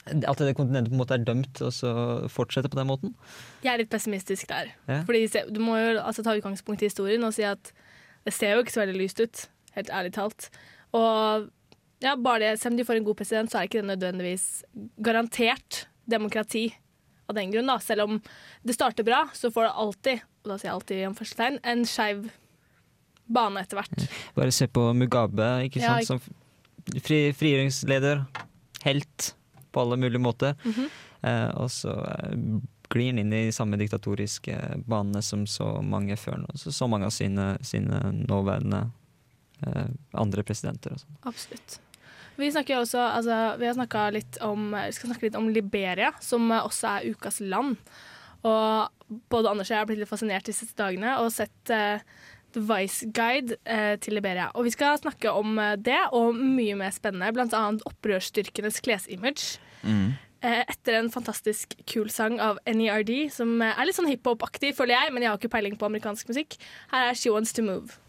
at 0.10 0.42
det 0.42 0.56
kontinentet 0.58 0.90
på 0.90 0.98
en 0.98 1.02
måte 1.04 1.14
er 1.14 1.26
dømt 1.26 1.60
å 1.62 1.70
så 1.74 1.92
fortsette 2.34 2.72
på 2.72 2.80
den 2.80 2.88
måten? 2.90 3.14
Jeg 3.62 3.76
er 3.76 3.84
litt 3.84 3.92
pessimistisk 3.92 4.50
der. 4.50 4.72
Ja. 4.90 5.04
Fordi 5.06 5.28
se, 5.30 5.44
Du 5.54 5.60
må 5.62 5.78
jo 5.78 6.00
altså, 6.02 6.26
ta 6.26 6.34
utgangspunkt 6.34 6.82
i 6.82 6.90
historien 6.90 7.24
og 7.28 7.36
si 7.36 7.46
at 7.46 7.72
det 8.26 8.34
ser 8.34 8.56
jo 8.56 8.64
ikke 8.64 8.74
så 8.74 8.82
veldig 8.82 8.98
lyst 8.98 9.22
ut, 9.22 9.44
helt 9.78 9.92
ærlig 9.94 10.16
talt. 10.18 10.50
Og 10.98 11.50
ja, 12.04 12.16
bare 12.16 12.40
det, 12.40 12.52
selv 12.62 12.74
om 12.74 12.78
de 12.80 12.86
får 12.88 13.00
en 13.00 13.08
god 13.08 13.18
president, 13.20 13.52
så 13.52 13.60
er 13.60 13.68
ikke 13.70 13.82
det 13.82 13.90
nødvendigvis 13.92 14.46
garantert 15.04 15.86
demokrati 16.10 16.70
av 17.30 17.36
den 17.38 17.52
grunn. 17.54 17.68
da. 17.70 17.78
Selv 17.84 18.06
om 18.08 18.22
det 18.66 18.76
starter 18.78 19.04
bra, 19.08 19.26
så 19.34 19.52
får 19.54 19.68
det 19.68 19.74
alltid, 19.84 20.24
og 20.44 20.54
da 20.54 20.58
sier 20.58 20.70
jeg 20.72 20.78
alltid 20.78 21.04
om 21.10 21.18
første 21.20 21.40
tegn, 21.42 21.60
en 21.64 21.84
skeiv 21.86 22.30
bane 23.30 23.62
etter 23.62 23.78
hvert. 23.82 24.08
Bare 24.38 24.54
se 24.56 24.68
på 24.68 24.88
Mugabe, 24.98 25.50
ikke 25.68 25.84
Ja, 25.84 26.00
sant? 26.00 26.08
Som 26.08 27.02
fri, 27.06 27.30
frigjøringsleder. 27.38 28.24
Helt 28.88 29.34
på 29.72 29.84
alle 29.84 30.00
mulige 30.02 30.22
måter. 30.24 30.56
Mhm. 30.66 30.88
eh, 31.22 31.50
og 31.60 31.70
så 31.70 31.94
eh, 31.94 32.34
glir 32.90 33.12
han 33.12 33.20
inn 33.22 33.34
i 33.34 33.44
de 33.46 33.52
samme 33.54 33.78
diktatoriske 33.78 34.56
banene 34.90 35.22
som 35.22 35.44
så 35.46 35.84
mange 35.86 36.16
før 36.18 36.40
nå. 36.42 36.56
Så, 36.58 36.72
så 36.74 36.88
mange 36.90 37.06
av 37.06 37.14
sine, 37.14 37.52
sine 37.62 38.00
nåværende 38.26 38.90
eh, 39.68 39.92
andre 40.18 40.44
presidenter. 40.48 40.96
Og 40.96 41.04
sånt. 41.04 41.20
Absolutt. 41.30 41.80
Vi, 42.40 42.50
også, 42.56 43.02
altså, 43.04 43.38
vi 43.60 43.68
har 43.68 44.16
litt 44.16 44.40
om, 44.46 44.72
vi 44.72 44.96
skal 44.96 45.12
snakke 45.12 45.28
litt 45.28 45.38
om 45.40 45.50
Liberia, 45.52 46.14
som 46.24 46.48
også 46.56 46.96
er 46.96 47.12
ukas 47.12 47.42
land. 47.44 47.76
Og 48.48 49.20
både 49.32 49.52
Anders 49.52 49.70
og 49.70 49.76
jeg 49.76 49.82
har 49.82 49.90
blitt 49.90 50.00
litt 50.04 50.12
fascinert 50.12 50.48
de 50.48 50.56
siste 50.56 50.78
dagene 50.80 51.18
og 51.20 51.32
sett 51.36 51.74
eh, 51.74 52.06
The 52.56 52.64
Vice 52.64 53.10
Guide 53.16 53.58
eh, 53.66 53.96
til 54.02 54.16
Liberia. 54.18 54.50
Og 54.56 54.66
vi 54.68 54.74
skal 54.74 54.98
snakke 55.02 55.34
om 55.36 55.60
eh, 55.60 55.76
det 55.76 56.00
og 56.16 56.38
mye 56.38 56.78
mer 56.80 56.94
spennende, 56.96 57.32
bl.a. 57.36 57.64
opprørsstyrkenes 57.92 58.80
klesimage. 58.86 59.60
Mm. 59.84 60.16
Eh, 60.40 60.62
etter 60.72 60.96
en 60.96 61.12
fantastisk 61.12 61.76
kul 61.90 62.08
sang 62.14 62.40
av 62.40 62.62
NERD, 62.64 63.12
som 63.36 63.58
eh, 63.62 63.76
er 63.76 63.90
litt 63.90 63.98
sånn 63.98 64.10
hiphop-aktig, 64.10 64.72
føler 64.78 64.96
jeg, 64.96 65.14
men 65.14 65.26
jeg 65.26 65.34
har 65.34 65.42
ikke 65.42 65.52
peiling 65.58 65.76
på 65.80 65.90
amerikansk 65.90 66.32
musikk. 66.32 66.56
Her 66.94 67.10
er 67.12 67.20
She 67.20 67.34
Wants 67.34 67.52
To 67.58 67.66
Move. 67.66 68.00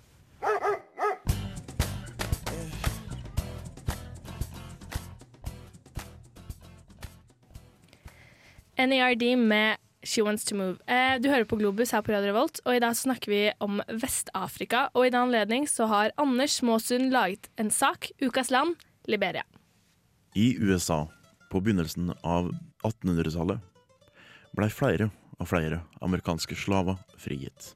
NERD 8.81 9.37
med 9.39 9.77
She 10.03 10.23
Wants 10.23 10.45
To 10.45 10.57
Move. 10.57 10.79
Eh, 10.87 11.21
du 11.21 11.29
hører 11.29 11.45
på 11.45 11.59
Globus 11.61 11.93
her 11.93 12.03
på 12.03 12.13
Radio 12.15 12.33
Revolt, 12.33 12.63
og 12.65 12.77
i 12.77 12.81
dag 12.81 12.97
snakker 12.97 13.33
vi 13.33 13.41
om 13.61 13.83
Vest-Afrika. 13.89 14.87
Og 14.95 15.07
i 15.07 15.11
den 15.13 15.21
anledning 15.27 15.69
så 15.69 15.89
har 15.91 16.15
Anders 16.21 16.57
Småsund 16.61 17.13
laget 17.13 17.51
en 17.61 17.71
sak, 17.71 18.09
Ukas 18.23 18.51
land, 18.51 18.81
Liberia. 19.05 19.45
I 20.35 20.55
USA, 20.57 21.05
på 21.51 21.61
begynnelsen 21.61 22.15
av 22.25 22.49
1800-tallet, 22.87 23.61
blei 24.57 24.71
flere 24.73 25.11
og 25.41 25.51
flere 25.51 25.83
amerikanske 26.01 26.57
slaver 26.57 26.97
frigitt. 27.21 27.75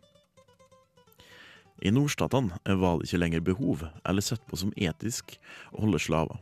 I 1.84 1.92
nordstatene 1.92 2.76
var 2.80 2.96
det 2.96 3.10
ikke 3.10 3.20
lenger 3.20 3.44
behov 3.44 3.84
eller 4.06 4.24
sett 4.24 4.44
på 4.48 4.56
som 4.56 4.72
etisk 4.76 5.36
å 5.74 5.84
holde 5.84 6.00
slaver. 6.00 6.40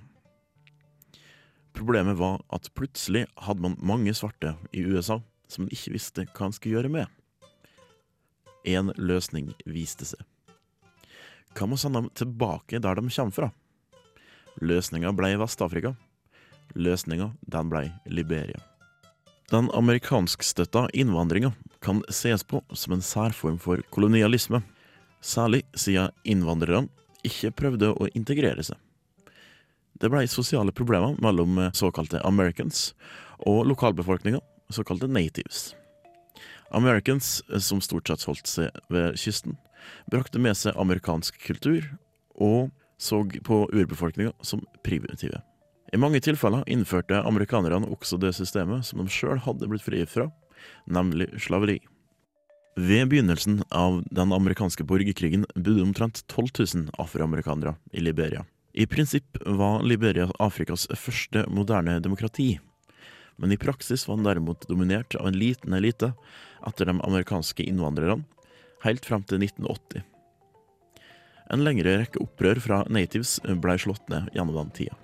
Problemet 1.72 2.18
var 2.18 2.42
at 2.52 2.68
plutselig 2.76 3.26
hadde 3.46 3.64
man 3.64 3.78
mange 3.80 4.14
svarte 4.14 4.54
i 4.72 4.84
USA 4.84 5.20
som 5.48 5.64
man 5.64 5.72
ikke 5.74 5.94
visste 5.94 6.26
hva 6.28 6.48
man 6.48 6.56
skulle 6.56 6.76
gjøre 6.78 6.92
med. 6.92 7.06
En 8.68 8.92
løsning 8.96 9.50
viste 9.66 10.06
seg. 10.08 10.20
Hva 11.52 11.68
med 11.68 11.76
å 11.76 11.82
sende 11.82 12.00
dem 12.00 12.12
tilbake 12.16 12.80
der 12.80 12.96
de 12.96 13.08
kommer 13.08 13.36
fra? 13.36 13.50
Løsninga 14.60 15.12
ble 15.16 15.32
Vest-Afrika. 15.40 15.94
Løsninga 16.76 17.32
den 17.40 17.72
ble 17.72 17.88
Liberia. 18.06 18.60
Den 19.52 19.68
amerikanskstøtta 19.76 20.86
innvandringa 20.96 21.52
kan 21.84 22.00
ses 22.08 22.44
på 22.44 22.62
som 22.72 22.94
en 22.94 23.04
særform 23.04 23.58
for 23.60 23.82
kolonialisme, 23.92 24.62
særlig 25.20 25.64
siden 25.76 26.14
innvandrerne 26.24 26.88
ikke 27.26 27.52
prøvde 27.52 27.92
å 27.92 28.08
integrere 28.16 28.64
seg. 28.64 28.78
Det 30.00 30.10
ble 30.10 30.24
sosiale 30.30 30.72
problemer 30.72 31.16
mellom 31.22 31.60
såkalte 31.76 32.22
Americans 32.26 32.92
og 33.46 33.66
lokalbefolkninga, 33.68 34.40
såkalte 34.72 35.10
natives. 35.10 35.74
Americans, 36.72 37.42
som 37.58 37.80
stort 37.84 38.08
sett 38.08 38.24
holdt 38.24 38.48
seg 38.48 38.82
ved 38.92 39.18
kysten, 39.20 39.58
brakte 40.10 40.40
med 40.40 40.56
seg 40.56 40.78
amerikansk 40.80 41.36
kultur 41.44 41.84
og 42.40 42.70
så 43.02 43.24
på 43.44 43.64
urbefolkninga 43.72 44.32
som 44.46 44.62
primitive. 44.86 45.42
I 45.92 46.00
mange 46.00 46.22
tilfeller 46.24 46.64
innførte 46.70 47.18
amerikanerne 47.20 47.90
også 47.92 48.16
det 48.22 48.32
systemet 48.38 48.86
som 48.88 49.02
de 49.02 49.12
sjøl 49.12 49.42
hadde 49.44 49.68
blitt 49.68 49.84
frie 49.84 50.06
fra, 50.08 50.30
nemlig 50.88 51.28
slaveri. 51.42 51.80
Ved 52.80 53.10
begynnelsen 53.10 53.60
av 53.68 54.00
den 54.08 54.32
amerikanske 54.32 54.86
borgerkrigen 54.88 55.44
bodde 55.52 55.84
omtrent 55.84 56.22
12 56.32 56.46
000 56.62 56.94
afroamerikanere 57.02 57.74
i 57.92 58.00
Liberia. 58.00 58.46
I 58.72 58.86
prinsipp 58.86 59.38
var 59.46 59.82
Liberia 59.82 60.30
Afrikas 60.38 60.86
første 60.96 61.44
moderne 61.52 61.98
demokrati, 62.00 62.54
men 63.36 63.52
i 63.52 63.58
praksis 63.60 64.06
var 64.08 64.16
den 64.16 64.24
derimot 64.24 64.64
dominert 64.68 65.16
av 65.18 65.28
en 65.28 65.36
liten 65.36 65.76
elite 65.76 66.12
etter 66.66 66.88
de 66.88 66.94
amerikanske 66.96 67.66
innvandrerne, 67.68 68.24
helt 68.86 69.04
frem 69.04 69.26
til 69.28 69.44
1980. 69.44 70.06
En 71.52 71.64
lengre 71.66 71.98
rekke 72.00 72.22
opprør 72.22 72.62
fra 72.64 72.80
natives 72.88 73.36
ble 73.44 73.76
slått 73.76 74.08
ned 74.08 74.32
gjennom 74.32 74.56
den 74.62 74.72
tida. 74.78 74.96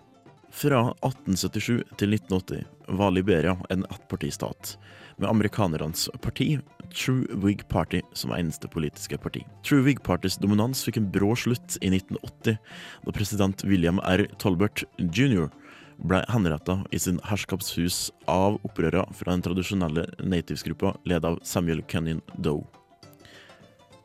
Fra 0.49 0.81
1877 1.05 1.83
til 2.01 2.17
1980 2.17 2.97
var 2.97 3.13
Liberia 3.13 3.53
en 3.69 3.85
ettpartistat, 3.93 4.79
med 5.19 5.31
amerikanernes 5.31 6.09
parti, 6.21 6.59
True 6.95 7.27
Whig 7.43 7.69
Party, 7.69 8.01
som 8.13 8.33
eneste 8.33 8.69
politiske 8.69 9.19
parti. 9.19 9.45
True 9.67 9.83
Whig 9.85 10.03
Partys 10.03 10.39
dominans 10.41 10.85
fikk 10.87 11.01
en 11.01 11.11
brå 11.13 11.35
slutt 11.37 11.77
i 11.83 11.91
1980, 11.91 12.57
da 13.05 13.15
president 13.15 13.65
William 13.67 14.01
R. 14.07 14.25
Tolbert 14.41 14.85
jr. 14.99 15.51
ble 15.99 16.23
henretta 16.31 16.79
i 16.95 17.01
sin 17.03 17.21
herskapshus 17.27 18.09
av 18.31 18.61
opprørere 18.63 19.05
fra 19.19 19.35
den 19.35 19.45
tradisjonelle 19.45 20.07
natives-gruppa 20.23 20.95
ledet 21.05 21.33
av 21.33 21.39
Samuel 21.43 21.83
Kenyon 21.91 22.23
Doe. 22.39 22.65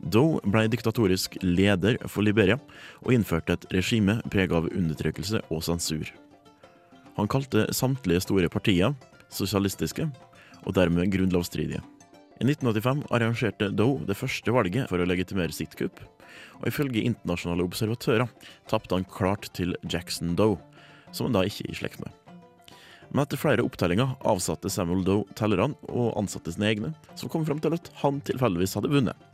Doe 0.04 0.42
ble 0.44 0.66
diktatorisk 0.68 1.38
leder 1.46 1.96
for 2.12 2.26
Liberia 2.26 2.58
og 3.06 3.14
innførte 3.16 3.56
et 3.56 3.70
regime 3.72 4.18
preget 4.28 4.58
av 4.58 4.68
undertrykkelse 4.74 5.46
og 5.48 5.64
sensur. 5.64 6.10
Han 7.16 7.30
kalte 7.30 7.70
samtlige 7.72 8.26
store 8.26 8.50
partier 8.52 8.98
sosialistiske, 9.34 10.08
og 10.64 10.76
dermed 10.78 11.12
grunnlovsstridige. 11.14 11.84
I 12.42 12.48
1985 12.50 13.06
arrangerte 13.14 13.70
Doe 13.72 14.02
det 14.08 14.18
første 14.18 14.52
valget 14.52 14.90
for 14.90 15.00
å 15.00 15.08
legitimere 15.08 15.54
sitt 15.56 15.78
kupp, 15.80 16.02
og 16.60 16.68
ifølge 16.68 17.06
internasjonale 17.06 17.66
observatører 17.68 18.28
tapte 18.72 18.98
han 18.98 19.08
klart 19.08 19.52
til 19.56 19.76
Jackson 19.86 20.34
Doe, 20.40 20.58
som 21.12 21.30
han 21.30 21.38
da 21.38 21.46
ikke 21.48 21.68
er 21.68 21.76
i 21.76 21.78
slekt 21.78 22.02
med. 22.04 22.12
Men 23.14 23.24
etter 23.24 23.38
flere 23.38 23.64
opptellinger 23.64 24.16
avsatte 24.26 24.72
Samuel 24.74 25.06
Doe 25.06 25.38
tellerne 25.38 25.78
og 25.92 26.16
ansatte 26.18 26.56
sine 26.56 26.72
egne, 26.72 26.94
som 27.14 27.30
kom 27.30 27.46
fram 27.46 27.62
til 27.62 27.78
at 27.78 27.92
han 28.02 28.20
tilfeldigvis 28.26 28.76
hadde 28.80 28.92
vunnet, 28.92 29.30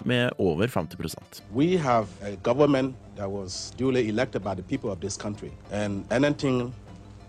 med 0.00 0.32
over 0.40 0.66
50% 0.66 1.42
We 1.52 1.76
have 1.76 2.08
a 2.24 2.36
government 2.42 2.96
that 3.16 3.28
was 3.28 3.74
duly 3.76 4.08
elected 4.08 4.42
by 4.42 4.54
the 4.54 4.62
people 4.62 4.90
of 4.90 5.00
this 5.00 5.16
country, 5.16 5.52
and 5.70 6.04
anything 6.10 6.72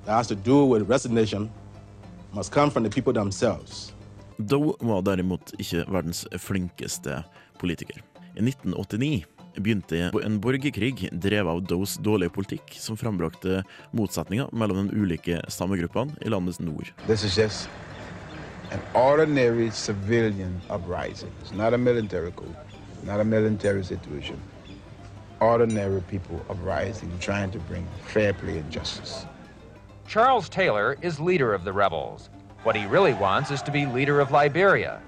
that 0.06 0.14
has 0.14 0.28
to 0.28 0.36
do 0.36 0.66
with 0.66 0.90
resignation 0.90 1.52
must 2.34 2.52
come 2.54 2.72
from 2.72 2.84
the 2.84 2.90
people 2.90 3.14
themselves. 3.14 3.94
Doe 4.38 4.74
var 4.80 5.02
derimot 5.06 5.54
ikke 5.60 5.86
verdens 5.92 6.26
flinkeste 6.40 7.24
politiker. 7.60 8.02
I 8.36 8.42
1989 8.42 9.26
begynte 9.60 10.12
en 10.24 10.40
borgerkrig 10.42 11.10
drevet 11.12 11.52
av 11.52 11.62
Does 11.68 11.98
dårlige 12.00 12.32
politikk, 12.34 12.76
som 12.80 12.98
frambrakte 12.98 13.64
motsetninger 13.92 14.50
mellom 14.56 14.88
de 14.88 14.96
ulike 14.96 15.42
stammegruppene 15.52 16.16
i 16.22 16.32
landets 16.32 16.60
nord. 16.60 16.94
This 17.08 17.24
is 17.24 17.38
just 17.38 17.70
an 18.72 18.80
ordinary 18.96 19.70
civilian 19.72 20.62
uprising. 20.70 21.32
It's 21.44 21.52
not 21.52 21.74
a 21.74 21.78
military 21.78 22.32
coup, 22.32 22.56
not 23.04 23.20
a 23.20 23.24
military 23.24 23.84
situation. 23.84 24.40
Ordinary 25.42 26.02
people 26.02 26.40
uprising, 26.50 27.12
trying 27.20 27.52
to 27.52 27.60
bring 27.68 27.86
fair 28.06 28.34
play 28.34 28.60
and 28.60 28.72
justice. 28.72 29.26
Charles 30.12 30.50
Taylor 30.50 30.98
is 31.02 31.22
leader 31.22 31.54
of 31.54 31.64
the 31.64 31.72
rebels. 31.72 32.30
What 32.64 32.76
he 32.76 32.86
really 32.86 33.14
wants 33.14 33.50
is 33.50 33.62
to 33.62 33.72
be 33.72 33.86
leader 33.86 34.20
of 34.20 34.30
Liberia. 34.30 35.00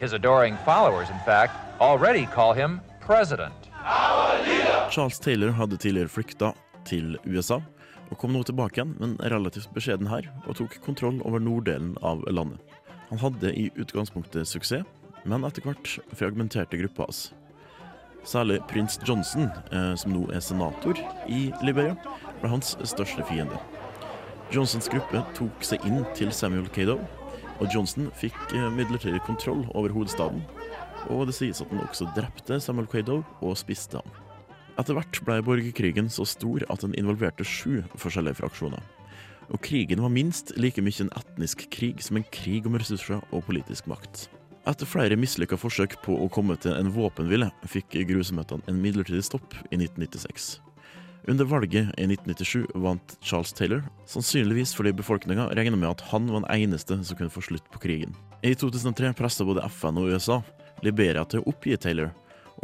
His 0.00 0.12
adoring 0.12 0.56
followers, 0.64 1.10
in 1.10 1.18
fact, 1.20 1.52
already 1.80 2.26
call 2.26 2.54
him 2.54 2.80
president. 2.98 3.54
Charles 4.90 5.20
Taylor 5.20 5.52
hadde 5.52 5.76
tidligere 5.76 6.08
flykta 6.08 6.50
til 6.84 7.16
USA, 7.24 7.60
og 8.10 8.18
kom 8.18 8.34
nå 8.34 8.42
tilbake 8.42 8.80
igjen, 8.80 8.96
men 8.98 9.14
relativt 9.30 9.70
beskjeden 9.78 10.10
her, 10.10 10.26
og 10.48 10.58
tok 10.58 10.74
kontroll 10.82 11.22
over 11.22 11.38
norddelen 11.38 11.94
av 12.02 12.26
landet. 12.26 12.58
Han 13.12 13.22
hadde 13.22 13.54
i 13.54 13.70
utgangspunktet 13.78 14.50
suksess, 14.50 14.82
men 15.22 15.46
etter 15.46 15.70
hvert 15.70 16.00
fragmenterte 16.10 16.82
gruppa 16.82 17.06
hans. 17.06 17.28
Særlig 18.26 18.58
prins 18.66 18.98
Johnson, 19.06 19.52
eh, 19.70 19.94
som 19.94 20.18
nå 20.18 20.26
er 20.34 20.42
senator 20.42 20.98
i 21.30 21.52
Liberia, 21.62 21.94
ble 22.42 22.56
hans 22.58 22.74
største 22.82 23.22
fiende. 23.30 23.62
Johnsons 24.48 24.88
gruppe 24.88 25.20
tok 25.36 25.64
seg 25.66 25.82
inn 25.84 26.06
til 26.16 26.30
Samuel 26.32 26.70
Kado, 26.72 26.96
og 27.58 27.74
Johnson 27.74 28.06
fikk 28.16 28.36
eh, 28.56 28.68
midlertidig 28.72 29.20
kontroll 29.26 29.66
over 29.76 29.92
hovedstaden. 29.92 30.40
Og 31.12 31.26
det 31.28 31.34
sies 31.36 31.60
at 31.60 31.68
han 31.68 31.82
også 31.84 32.08
drepte 32.16 32.56
Samuel 32.64 32.88
Kado 32.88 33.20
og 33.44 33.58
spiste 33.60 34.00
ham. 34.00 34.14
Etter 34.80 34.96
hvert 34.96 35.20
ble 35.26 35.40
borgerkrigen 35.44 36.08
så 36.12 36.24
stor 36.28 36.64
at 36.72 36.84
den 36.84 36.96
involverte 36.96 37.44
sju 37.44 37.82
forskjellige 37.98 38.38
fraksjoner. 38.40 38.80
Og 39.52 39.60
krigen 39.64 40.00
var 40.04 40.12
minst 40.12 40.54
like 40.56 40.80
mye 40.84 41.04
en 41.04 41.12
etnisk 41.18 41.66
krig 41.74 42.00
som 42.04 42.20
en 42.20 42.26
krig 42.32 42.68
om 42.68 42.78
ressurser 42.78 43.20
og 43.28 43.44
politisk 43.48 43.88
makt. 43.90 44.28
Etter 44.68 44.88
flere 44.88 45.16
mislykka 45.20 45.56
forsøk 45.60 45.98
på 46.04 46.16
å 46.20 46.30
komme 46.32 46.56
til 46.60 46.72
en 46.76 46.92
våpenhvile, 46.92 47.50
fikk 47.68 48.00
grusomhetene 48.08 48.64
en 48.68 48.80
midlertidig 48.80 49.24
stopp 49.28 49.56
i 49.68 49.76
1996. 49.76 50.56
Under 51.28 51.44
valget 51.44 51.90
i 51.98 52.06
1997 52.08 52.66
vant 52.74 53.18
Charles 53.20 53.52
Taylor, 53.52 53.82
sannsynligvis 54.08 54.72
fordi 54.72 54.94
befolkninga 54.96 55.50
regna 55.52 55.76
med 55.76 55.90
at 55.90 56.04
han 56.08 56.30
var 56.32 56.40
den 56.40 56.48
eneste 56.54 56.96
som 57.04 57.18
kunne 57.18 57.32
få 57.32 57.42
slutt 57.44 57.66
på 57.68 57.82
krigen. 57.82 58.14
I 58.40 58.54
2003 58.56 59.10
pressa 59.18 59.44
både 59.44 59.66
FN 59.68 60.00
og 60.00 60.08
USA 60.08 60.38
Liberia 60.86 61.26
til 61.28 61.42
å 61.42 61.50
oppgi 61.52 61.76
Taylor, 61.76 62.14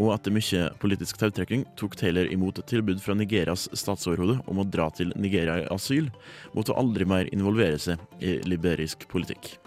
og 0.00 0.14
etter 0.14 0.32
mye 0.34 0.70
politisk 0.80 1.20
tautrekking 1.20 1.66
tok 1.78 1.98
Taylor 2.00 2.30
imot 2.32 2.58
et 2.58 2.70
tilbud 2.72 3.02
fra 3.04 3.14
Nigerias 3.18 3.66
statsoverhode 3.76 4.38
om 4.50 4.62
å 4.62 4.66
dra 4.66 4.88
til 4.96 5.12
Nigeria 5.12 5.60
i 5.60 5.68
asyl, 5.74 6.08
mot 6.56 6.70
å 6.70 6.78
aldri 6.80 7.04
mer 7.04 7.28
involvere 7.36 7.78
seg 7.78 8.00
i 8.24 8.38
liberisk 8.48 9.04
politikk. 9.12 9.58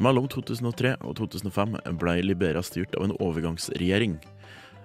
Mellom 0.00 0.26
2003 0.32 0.96
og 1.04 1.16
2005 1.20 1.78
ble 2.00 2.18
Liberia 2.24 2.64
styrt 2.64 2.98
av 2.98 3.06
en 3.06 3.16
overgangsregjering. 3.20 4.18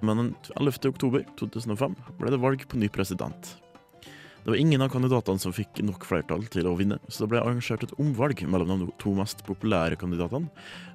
Men 0.01 0.19
den 0.19 0.31
11. 0.55 0.89
oktober 0.91 1.23
2005 1.39 1.95
ble 2.19 2.33
det 2.33 2.41
valg 2.41 2.65
på 2.67 2.79
ny 2.81 2.89
president. 2.91 3.55
Det 4.45 4.51
var 4.51 4.59
ingen 4.61 4.83
av 4.85 4.91
kandidatene 4.93 5.41
som 5.41 5.55
fikk 5.55 5.79
nok 5.81 6.03
flertall 6.05 6.43
til 6.53 6.67
å 6.69 6.75
vinne, 6.77 6.99
så 7.09 7.23
det 7.23 7.31
ble 7.31 7.41
arrangert 7.41 7.87
et 7.87 7.95
omvalg 7.97 8.43
mellom 8.45 8.83
de 8.83 8.91
to 9.01 9.15
mest 9.17 9.41
populære 9.47 9.97
kandidatene, 9.97 10.51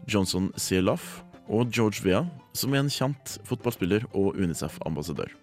Johnson 0.07 0.53
Sierloff 0.55 1.25
og 1.51 1.73
George 1.75 2.05
Vea, 2.05 2.23
som 2.55 2.77
er 2.77 2.85
en 2.85 2.93
kjent 2.95 3.41
fotballspiller 3.49 4.07
og 4.15 4.39
Unicef-ambassadør. 4.39 5.35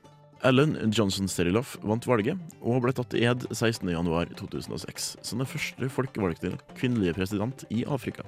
Ellen 0.45 0.77
Johnson 0.93 1.27
Steriloff 1.27 1.75
vant 1.83 2.05
valget, 2.07 2.39
og 2.61 2.83
ble 2.85 2.93
tatt 2.95 3.15
i 3.17 3.25
ed 3.27 3.47
16.1.2006 3.49 5.15
som 5.25 5.41
den 5.41 5.49
første 5.49 5.89
folkevalgte 5.91 6.53
kvinnelige 6.77 7.17
president 7.17 7.65
i 7.73 7.83
Afrika. 7.89 8.23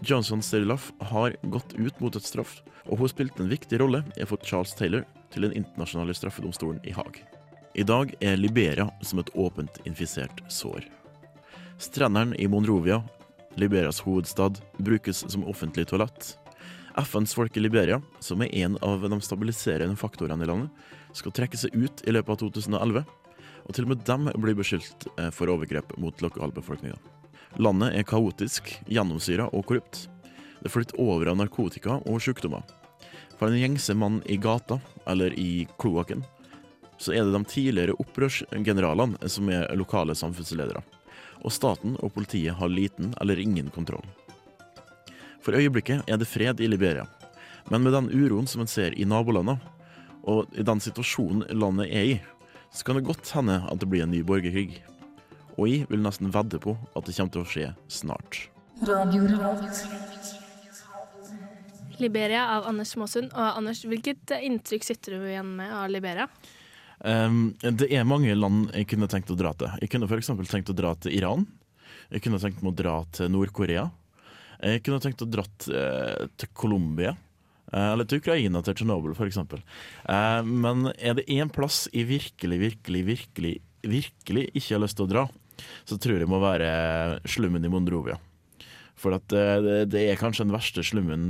Johnson 0.00 0.42
Stirlaff 0.42 0.92
har 1.12 1.36
gått 1.42 1.74
ut 1.74 2.00
mot 2.00 2.16
et 2.16 2.26
straff, 2.26 2.60
og 2.88 2.98
hun 3.02 3.10
spilte 3.10 3.42
en 3.42 3.52
viktig 3.52 3.80
rolle 3.82 4.02
i 4.16 4.24
å 4.24 4.30
få 4.30 4.38
Charles 4.42 4.74
Taylor 4.78 5.04
til 5.32 5.46
den 5.46 5.54
internasjonale 5.58 6.14
straffedomstolen 6.16 6.80
i 6.88 6.94
Haag. 6.96 7.20
I 7.74 7.84
dag 7.88 8.12
er 8.20 8.36
Liberia 8.36 8.88
som 9.04 9.22
et 9.22 9.30
åpent 9.38 9.80
infisert 9.88 10.42
sår. 10.52 10.84
Strendene 11.80 12.36
i 12.36 12.48
Monrovia, 12.48 13.00
Liberias 13.56 14.02
hovedstad, 14.04 14.60
brukes 14.78 15.24
som 15.32 15.46
offentlig 15.48 15.86
toalett. 15.88 16.36
FNs 16.96 17.34
folk 17.34 17.56
i 17.56 17.62
Liberia, 17.64 18.00
som 18.20 18.42
er 18.44 18.52
en 18.64 18.76
av 18.84 19.08
de 19.08 19.20
stabiliserende 19.24 19.96
faktorene 19.96 20.44
i 20.44 20.50
landet, 20.50 20.84
skal 21.16 21.32
trekke 21.32 21.58
seg 21.60 21.74
ut 21.76 22.04
i 22.04 22.12
løpet 22.12 22.34
av 22.36 22.42
2011, 22.44 23.02
og 23.62 23.74
til 23.76 23.86
og 23.86 23.94
med 23.94 24.04
dem 24.08 24.28
blir 24.42 24.56
beskyldt 24.58 25.08
eh, 25.16 25.30
for 25.32 25.52
overgrep 25.52 25.96
mot 26.00 26.24
lokalbefolkninga. 26.24 26.98
Landet 27.60 27.92
er 27.98 28.06
kaotisk, 28.08 28.70
gjennomsyra 28.88 29.50
og 29.52 29.66
korrupt. 29.68 30.06
Det 30.62 30.70
flytter 30.72 31.00
over 31.02 31.28
av 31.32 31.36
narkotika 31.36 31.98
og 32.08 32.22
sykdommer. 32.22 32.62
For 33.36 33.50
en 33.50 33.58
gjengse 33.58 33.96
mann 33.98 34.20
i 34.30 34.38
gata, 34.40 34.78
eller 35.10 35.34
i 35.38 35.66
kloakken, 35.82 36.22
så 37.02 37.12
er 37.12 37.26
det 37.26 37.34
de 37.34 37.44
tidligere 37.50 37.96
opprørsgeneralene 37.98 39.28
som 39.28 39.50
er 39.50 39.72
lokale 39.76 40.14
samfunnsledere. 40.14 40.80
Og 41.42 41.52
staten 41.52 41.96
og 41.98 42.14
politiet 42.14 42.54
har 42.56 42.70
liten 42.70 43.10
eller 43.20 43.40
ingen 43.42 43.72
kontroll. 43.74 44.06
For 45.42 45.58
øyeblikket 45.58 46.06
er 46.06 46.20
det 46.20 46.30
fred 46.30 46.62
i 46.62 46.70
Liberia, 46.70 47.08
men 47.68 47.82
med 47.82 47.92
den 47.96 48.10
uroen 48.14 48.46
som 48.46 48.62
en 48.62 48.70
ser 48.70 48.94
i 48.94 49.04
nabolandene, 49.04 49.58
og 50.22 50.46
i 50.54 50.62
den 50.62 50.78
situasjonen 50.80 51.48
landet 51.58 51.90
er 51.90 52.06
i, 52.06 52.16
så 52.70 52.86
kan 52.86 52.96
det 52.96 53.08
godt 53.08 53.34
hende 53.34 53.58
at 53.66 53.82
det 53.82 53.90
blir 53.90 54.06
en 54.06 54.14
ny 54.14 54.22
borgerkrig. 54.22 54.78
Og 55.58 55.68
jeg 55.68 55.86
vil 55.90 56.02
nesten 56.04 56.32
vedde 56.32 56.60
på 56.62 56.76
at 56.96 57.06
det 57.06 57.16
kommer 57.16 57.34
til 57.34 57.44
å 57.44 57.48
skje 57.48 57.68
snart. 57.92 58.40
Liberia 62.02 62.46
av 62.56 62.66
Anders 62.70 62.96
Måsund. 62.98 63.30
Og 63.30 63.58
Anders, 63.60 63.84
hvilket 63.86 64.34
inntrykk 64.40 64.86
sitter 64.86 65.18
du 65.18 65.28
igjen 65.28 65.54
med 65.58 65.72
av 65.76 65.90
Liberia? 65.92 66.28
Um, 67.02 67.52
det 67.62 67.88
er 67.90 68.06
mange 68.06 68.34
land 68.38 68.70
jeg 68.76 68.88
kunne 68.92 69.10
tenkt 69.10 69.30
å 69.34 69.38
dra 69.38 69.52
til. 69.58 69.72
Jeg 69.82 69.90
kunne 69.92 70.08
f.eks. 70.10 70.30
tenkt 70.50 70.70
å 70.72 70.78
dra 70.78 70.94
til 71.02 71.16
Iran. 71.18 71.46
Jeg 72.12 72.24
kunne 72.24 72.40
tenkt 72.42 72.62
meg 72.62 72.74
å 72.74 72.78
dra 72.78 72.96
til 73.14 73.30
Nord-Korea. 73.32 73.88
Jeg 74.62 74.82
kunne 74.86 75.02
tenkt 75.02 75.22
å 75.24 75.28
dra 75.28 75.42
eh, 75.74 76.26
til 76.38 76.50
Colombia. 76.54 77.16
Eh, 77.72 77.88
eller 77.94 78.06
til 78.06 78.20
Ukraina, 78.22 78.62
til 78.62 78.76
Tsjernobyl 78.78 79.16
f.eks. 79.16 79.40
Eh, 79.42 80.40
men 80.46 80.90
er 80.94 81.16
det 81.18 81.26
én 81.32 81.50
plass 81.52 81.86
jeg 81.90 82.06
virkelig, 82.10 82.58
virkelig, 82.62 83.02
virkelig, 83.08 83.54
virkelig 83.82 84.44
ikke 84.52 84.76
har 84.76 84.84
lyst 84.84 85.00
til 85.00 85.08
å 85.08 85.12
dra, 85.12 85.24
så 85.88 85.98
tror 85.98 86.16
jeg 86.16 86.26
det 86.26 86.32
må 86.32 86.42
være 86.42 87.22
slummen 87.28 87.64
i 87.64 87.72
Mondrovia. 87.72 88.18
For 89.02 89.16
at 89.18 89.34
eh, 89.34 89.58
det, 89.64 89.82
det 89.94 90.06
er 90.08 90.20
kanskje 90.20 90.46
den 90.46 90.54
verste 90.54 90.84
slummen 90.86 91.26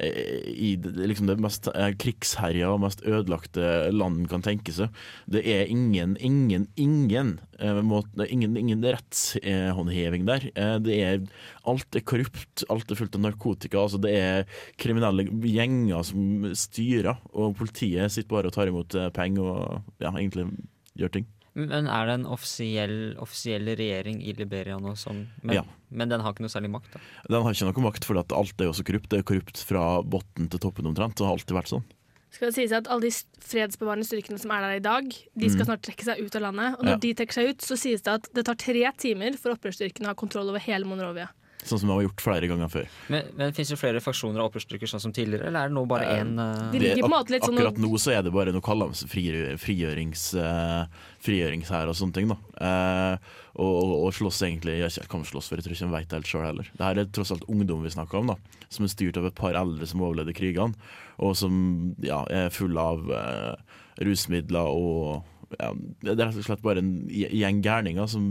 eh, 0.00 0.48
i 0.50 0.72
liksom 0.82 1.28
det 1.28 1.38
mest 1.42 1.68
eh, 1.72 1.92
krigsherja 2.00 2.72
og 2.72 2.82
mest 2.82 3.04
ødelagte 3.06 3.92
land 3.94 4.26
kan 4.30 4.44
tenke 4.44 4.74
seg. 4.74 4.94
Det 5.30 5.44
er 5.52 5.70
ingen, 5.70 6.16
ingen, 6.18 6.66
ingen, 6.74 7.36
ingen, 7.60 8.56
ingen 8.56 8.86
rettshåndheving 8.86 10.26
der. 10.28 10.48
Det 10.82 10.98
er, 10.98 11.22
alt 11.68 11.98
er 11.98 12.06
korrupt, 12.08 12.66
alt 12.72 12.90
er 12.90 13.00
fullt 13.00 13.18
av 13.20 13.26
narkotika. 13.28 13.84
Altså 13.84 14.02
det 14.02 14.16
er 14.18 14.60
kriminelle 14.80 15.28
gjenger 15.46 16.06
som 16.10 16.50
styrer, 16.56 17.22
og 17.34 17.56
politiet 17.60 18.14
sitter 18.14 18.34
bare 18.34 18.50
og 18.50 18.58
tar 18.58 18.72
imot 18.72 18.98
penger 19.16 19.52
og 19.54 20.02
ja, 20.02 20.10
egentlig 20.10 20.50
gjør 20.96 21.18
ting. 21.18 21.32
Men 21.56 21.86
er 21.88 22.06
det 22.06 22.14
en 22.18 22.26
offisiell, 22.28 22.96
offisiell 23.22 23.64
regjering 23.78 24.18
i 24.22 24.34
Liberia 24.36 24.76
nå 24.78 24.92
som 25.00 25.22
men, 25.42 25.54
Ja. 25.56 25.62
men 25.90 26.10
den 26.12 26.20
har 26.20 26.34
ikke 26.34 26.44
noe 26.44 26.52
særlig 26.52 26.68
makt? 26.70 26.92
da? 26.92 27.00
Den 27.30 27.42
har 27.42 27.54
ikke 27.56 27.72
noe 27.72 27.84
makt, 27.90 28.04
for 28.04 28.18
alt 28.20 28.60
er 28.60 28.64
jo 28.68 28.72
så 28.76 28.84
korrupt. 28.84 29.08
Det 29.08 29.18
er 29.20 29.22
korrupt 29.22 29.62
fra 29.64 30.02
bunnen 30.04 30.50
til 30.52 30.60
toppen 30.60 30.84
omtrent, 30.86 31.18
og 31.20 31.26
har 31.30 31.36
alltid 31.38 31.56
vært 31.56 31.72
sånn. 31.72 31.84
Skal 32.30 32.50
det 32.50 32.54
sies 32.56 32.72
at 32.76 32.86
Alle 32.92 33.00
de 33.00 33.10
fredsbevarende 33.40 34.04
styrkene 34.04 34.38
som 34.38 34.50
er 34.52 34.60
der 34.60 34.76
i 34.76 34.84
dag, 34.84 35.04
de 35.08 35.48
skal 35.48 35.64
Mm. 35.64 35.68
snart 35.70 35.82
trekke 35.82 36.04
seg 36.04 36.20
ut 36.20 36.36
av 36.36 36.42
landet. 36.42 36.74
Og 36.78 36.84
når 36.84 36.90
Ja. 36.92 36.96
de 36.98 37.14
trekker 37.14 37.32
seg 37.32 37.48
ut, 37.48 37.58
så 37.64 37.78
sies 37.78 38.02
det 38.02 38.12
at 38.12 38.28
det 38.34 38.44
tar 38.44 38.54
tre 38.54 38.92
timer 38.98 39.38
for 39.38 39.54
opprørsstyrkene 39.56 40.04
å 40.04 40.06
ha 40.08 40.14
kontroll 40.14 40.50
over 40.50 40.58
hele 40.58 40.84
Monrovia. 40.84 41.30
Sånn 41.66 41.80
som 41.82 41.90
de 41.90 41.94
har 41.96 42.04
gjort 42.04 42.22
flere 42.22 42.48
ganger 42.50 42.68
før. 42.70 42.90
Men, 43.10 43.30
men 43.38 43.54
Fins 43.56 43.72
det 43.72 43.78
flere 43.80 44.02
faksjoner 44.02 44.42
og 44.42 44.50
opprørsstyrker 44.50 44.90
sånn 44.90 45.02
som 45.02 45.14
tidligere, 45.14 45.48
eller 45.48 45.66
er 45.66 45.72
det 45.72 45.76
nå 45.78 45.86
bare 45.90 46.06
Eh, 46.06 46.20
én 46.22 46.36
uh, 46.38 46.70
en 46.70 47.10
måte 47.10 47.34
litt 47.34 47.42
sånn 47.42 47.56
Akkurat 47.58 47.80
nå 47.82 47.90
så 47.98 48.12
er 48.14 48.22
det 48.22 48.30
bare 48.34 48.52
noe 48.54 48.62
kaller 48.62 48.92
de 48.92 49.56
frigjørings, 49.58 50.28
uh, 50.38 50.84
frigjøringshær 51.26 51.90
og 51.90 51.98
sånne 51.98 52.20
ting. 52.20 52.30
da 52.32 52.38
Uh, 52.56 53.18
og, 53.60 53.68
og, 53.68 53.90
og 54.06 54.14
slåss 54.16 54.38
egentlig 54.46 54.78
Jeg 54.78 55.08
kan 55.12 55.24
slåss 55.28 55.50
for, 55.50 55.60
jeg 55.60 55.66
tror 55.66 55.74
ikke 55.74 55.86
de 55.86 55.92
vet 55.92 56.06
det 56.08 56.16
helt 56.16 56.30
sjøl 56.30 56.46
heller. 56.46 56.70
Det 56.72 56.86
her 56.86 57.00
er 57.02 57.10
tross 57.12 57.32
alt 57.34 57.44
ungdom 57.52 57.84
vi 57.84 57.92
snakker 57.92 58.22
om, 58.22 58.32
da 58.32 58.56
som 58.72 58.86
er 58.86 58.92
styrt 58.92 59.18
av 59.20 59.28
et 59.28 59.38
par 59.38 59.56
eldre 59.58 59.86
som 59.88 60.02
overlevde 60.04 60.34
krigene, 60.36 60.76
og 61.22 61.36
som 61.38 61.56
ja, 62.04 62.22
er 62.32 62.52
fulle 62.54 62.82
av 62.82 63.10
uh, 63.10 63.80
rusmidler 64.02 64.68
og 64.72 65.26
ja, 65.58 65.70
Det 66.02 66.12
er 66.14 66.24
rett 66.24 66.38
og 66.40 66.46
slett 66.46 66.62
bare 66.64 66.82
en 66.82 66.92
gjeng 67.10 67.60
gærninger 67.64 68.08
som 68.10 68.26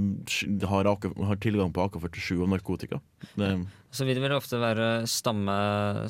har, 0.68 0.90
AK, 0.92 1.08
har 1.30 1.40
tilgang 1.44 1.72
på 1.76 1.86
AK-47 1.88 2.42
og 2.42 2.50
narkotika. 2.52 3.00
Det, 3.36 3.54
Så 3.96 4.06
vil 4.08 4.18
det 4.18 4.24
vel 4.26 4.36
ofte 4.36 4.60
være 4.60 5.08
stamme, 5.08 5.56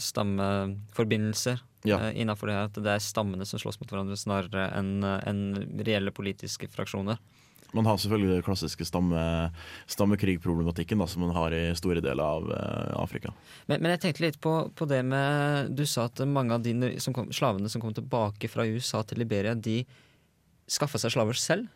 stammeforbindelser 0.02 1.62
Ja. 1.86 2.00
uh, 2.02 2.12
innafor 2.18 2.50
det 2.50 2.58
her. 2.58 2.70
At 2.72 2.82
det 2.82 2.92
er 2.96 3.04
stammene 3.04 3.46
som 3.46 3.62
slåss 3.62 3.80
mot 3.82 3.90
hverandre, 3.92 4.18
snarere 4.18 4.72
enn 4.78 5.04
en 5.06 5.42
reelle 5.86 6.12
politiske 6.12 6.70
fraksjoner. 6.74 7.20
Man 7.76 7.86
har 7.86 7.98
selvfølgelig 8.00 8.38
den 8.38 8.46
klassiske 8.46 8.86
stamme, 8.88 9.52
stammekrigproblematikken 9.92 11.02
da, 11.02 11.08
som 11.12 11.26
man 11.26 11.34
har 11.36 11.52
i 11.52 11.64
store 11.76 12.02
deler 12.04 12.24
av 12.24 12.48
uh, 12.48 13.02
Afrika. 13.02 13.34
Men, 13.68 13.82
men 13.82 13.92
jeg 13.96 14.02
tenkte 14.06 14.24
litt 14.26 14.40
på, 14.42 14.54
på 14.76 14.88
det 14.90 15.02
med 15.06 15.74
Du 15.76 15.84
sa 15.90 16.08
at 16.08 16.22
mange 16.30 16.56
av 16.56 16.64
de 16.64 16.96
som 17.04 17.14
kom, 17.14 17.32
slavene 17.36 17.70
som 17.70 17.84
kom 17.84 17.94
tilbake 17.94 18.50
fra 18.52 18.66
USA 18.66 19.04
til 19.04 19.20
Liberia, 19.20 19.56
de 19.56 19.82
skaffa 20.68 20.98
seg 21.02 21.14
slaver 21.14 21.38
selv. 21.38 21.68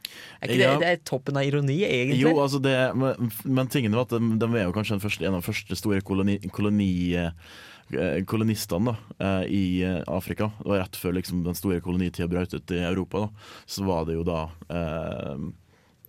Er 0.41 0.49
ikke 0.49 0.59
Ja. 0.63 0.71
det, 0.73 0.81
det 0.81 0.91
er 0.91 1.01
toppen 1.05 1.37
av 1.37 1.45
ironi, 1.45 1.79
egentlig? 1.85 2.21
Jo, 2.23 2.35
altså 2.41 2.61
det, 2.63 2.75
men, 2.97 3.31
men 3.45 3.67
tingen 3.69 3.93
var 3.93 4.07
at 4.07 4.15
de, 4.15 4.19
de 4.41 4.49
er 4.57 4.65
jo 4.65 4.73
kanskje 4.75 4.99
første, 5.03 5.25
en 5.27 5.37
av 5.37 5.43
de 5.43 5.49
første 5.51 5.77
store 5.77 6.01
koloni, 6.01 6.39
koloni, 6.49 6.89
eh, 7.13 8.23
kolonistene 8.29 8.93
da, 8.93 8.97
eh, 9.19 9.45
i 9.53 9.63
eh, 9.85 10.01
Afrika. 10.07 10.51
Det 10.59 10.69
var 10.73 10.83
rett 10.83 10.97
før 10.97 11.13
liksom, 11.19 11.43
den 11.45 11.57
store 11.57 11.81
kolonitida 11.85 12.27
brøt 12.31 12.53
ut 12.57 12.71
i 12.75 12.81
Europa. 12.81 13.27
Da. 13.27 13.49
Så 13.69 13.85
var 13.85 14.05
det 14.09 14.17
jo 14.17 14.25
da 14.27 14.47
eh, 14.69 15.49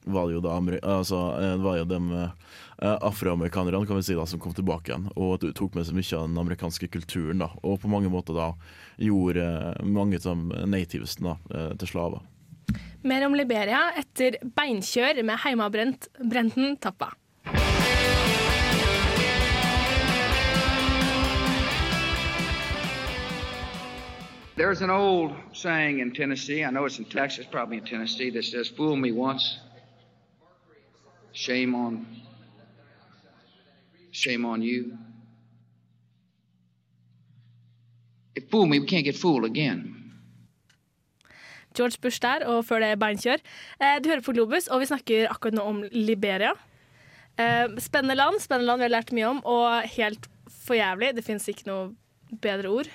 var 0.09 0.27
det 0.27 0.38
jo 0.38 0.40
da 0.40 0.55
altså, 0.57 1.19
det 1.37 1.61
var 1.61 1.77
jo 1.77 1.85
de 1.85 1.99
eh, 2.16 2.97
afroamerikanerne 3.05 3.85
kan 3.87 3.99
vi 4.01 4.03
si 4.09 4.14
da, 4.16 4.25
som 4.27 4.40
kom 4.40 4.55
tilbake 4.57 4.88
igjen 4.88 5.11
og 5.21 5.45
tok 5.55 5.77
med 5.77 5.85
seg 5.85 5.99
mye 5.99 6.16
av 6.16 6.29
den 6.31 6.40
amerikanske 6.40 6.88
kulturen. 6.88 7.43
da, 7.45 7.51
Og 7.62 7.77
på 7.83 7.90
mange 7.93 8.09
måter 8.09 8.33
da 8.33 8.55
gjorde 8.97 9.45
mange 9.85 10.16
av 10.25 10.40
nativesen 10.73 11.29
da, 11.29 11.37
eh, 11.53 11.73
til 11.77 11.93
slaver. 11.93 12.25
Mer 13.02 13.26
om 13.26 13.35
Liberia 13.35 13.90
etter 13.96 14.37
beinkjør 14.56 15.22
med 15.24 15.42
heimabrent 15.44 16.09
Brenten 16.18 16.76
Tappa. 16.76 17.12
There's 24.56 24.83
an 24.83 24.90
old 24.90 25.33
saying 25.52 26.00
in 26.00 26.12
Tennessee, 26.12 26.64
I 26.64 26.70
know 26.70 26.85
it's 26.85 26.98
in 26.98 27.06
Texas, 27.06 27.46
probably 27.50 27.78
in 27.78 27.85
Tennessee, 27.85 28.28
that 28.30 28.44
says, 28.44 28.68
Fool 28.68 28.96
me 28.96 29.11
once, 29.11 29.59
shame 31.33 31.74
on 31.74 32.04
shame 34.11 34.44
on 34.44 34.62
you. 34.62 34.98
If 38.35 38.50
fool 38.50 38.66
me, 38.66 38.78
we 38.78 38.87
can't 38.87 39.04
get 39.04 39.16
fooled 39.16 39.44
again. 39.44 40.00
George 41.76 42.00
Bush 42.02 42.20
der, 42.22 42.46
og 42.50 42.64
før 42.68 42.83
det 42.85 42.98
beinkjør. 43.00 43.42
Eh, 43.80 43.98
du 44.02 44.11
hører 44.11 44.24
på 44.26 44.35
Globus, 44.37 44.68
og 44.68 44.83
vi 44.83 44.90
snakker 44.90 45.30
akkurat 45.30 45.56
nå 45.59 45.66
om 45.66 45.83
Liberia. 45.92 46.54
Eh, 47.38 47.68
spennende 47.80 48.18
land, 48.18 48.40
spennende 48.42 48.66
land 48.70 48.83
vi 48.83 48.88
har 48.88 48.96
lært 48.96 49.14
mye 49.16 49.28
om, 49.30 49.44
og 49.44 49.87
helt 49.96 50.26
for 50.50 50.78
jævlig. 50.78 51.14
Det 51.16 51.24
fins 51.26 51.46
ikke 51.50 51.68
noe 51.70 51.92
bedre 52.42 52.72
ord. 52.80 52.90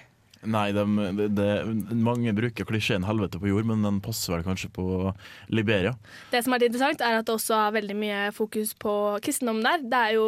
Nei, 0.46 0.68
de, 0.76 0.84
de, 1.18 1.28
de, 1.34 1.96
mange 1.98 2.34
bruker 2.38 2.68
klisjeen 2.70 3.06
'helvete 3.08 3.40
på 3.42 3.50
jord', 3.50 3.66
men 3.66 3.82
den 3.82 3.98
passer 4.04 4.36
vel 4.36 4.46
kanskje 4.46 4.70
på 4.76 4.86
Liberia. 5.50 5.96
Det 6.32 6.44
som 6.46 6.54
er 6.54 6.68
interessant, 6.68 7.02
er 7.02 7.20
at 7.20 7.26
det 7.26 7.34
også 7.34 7.58
er 7.58 7.78
veldig 7.80 7.96
mye 7.98 8.22
fokus 8.36 8.76
på 8.78 8.94
kristendom 9.26 9.64
der. 9.66 9.82
Det 9.82 10.02
er 10.02 10.14
jo 10.20 10.28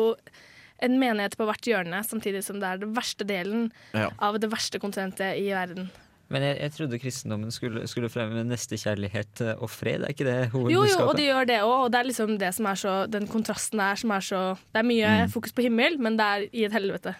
en 0.81 0.97
menighet 1.01 1.37
på 1.37 1.45
hvert 1.45 1.69
hjørne, 1.69 2.01
samtidig 2.05 2.43
som 2.45 2.59
det 2.61 2.69
er 2.69 2.81
den 2.81 2.95
verste 2.97 3.25
delen 3.25 3.71
Ja. 3.93 4.09
av 4.19 4.39
det 4.39 4.49
verste 4.49 4.79
kontinentet 4.79 5.37
i 5.37 5.49
verden. 5.53 5.89
Men 6.29 6.43
jeg, 6.43 6.57
jeg 6.59 6.71
trodde 6.75 6.99
kristendommen 6.99 7.51
skulle, 7.55 7.85
skulle 7.87 8.09
fremme 8.11 8.41
nestekjærlighet 8.49 9.41
eh, 9.45 9.53
og 9.63 9.69
fred, 9.71 10.03
er 10.03 10.11
ikke 10.11 10.25
det 10.27 10.37
Jo, 10.49 10.51
hovedbudskapet? 10.57 10.99
jo, 10.99 11.07
og 11.07 11.15
de 11.21 11.27
gjør 11.29 11.45
det 11.47 11.59
òg, 11.63 11.75
og 11.85 11.91
det 11.93 11.99
er 12.01 12.09
liksom 12.09 12.33
det 12.41 12.49
som 12.57 12.65
er 12.67 12.75
så 12.81 12.95
Den 13.09 13.27
kontrasten 13.31 13.79
der 13.79 13.95
som 13.95 14.11
er 14.11 14.25
så 14.27 14.41
Det 14.73 14.81
er 14.81 14.87
mye 14.89 15.13
Mm. 15.23 15.31
fokus 15.31 15.53
på 15.55 15.63
himmel, 15.63 15.95
men 15.99 16.17
det 16.19 16.25
er 16.25 16.47
i 16.51 16.65
et 16.67 16.71
helvete. 16.75 17.15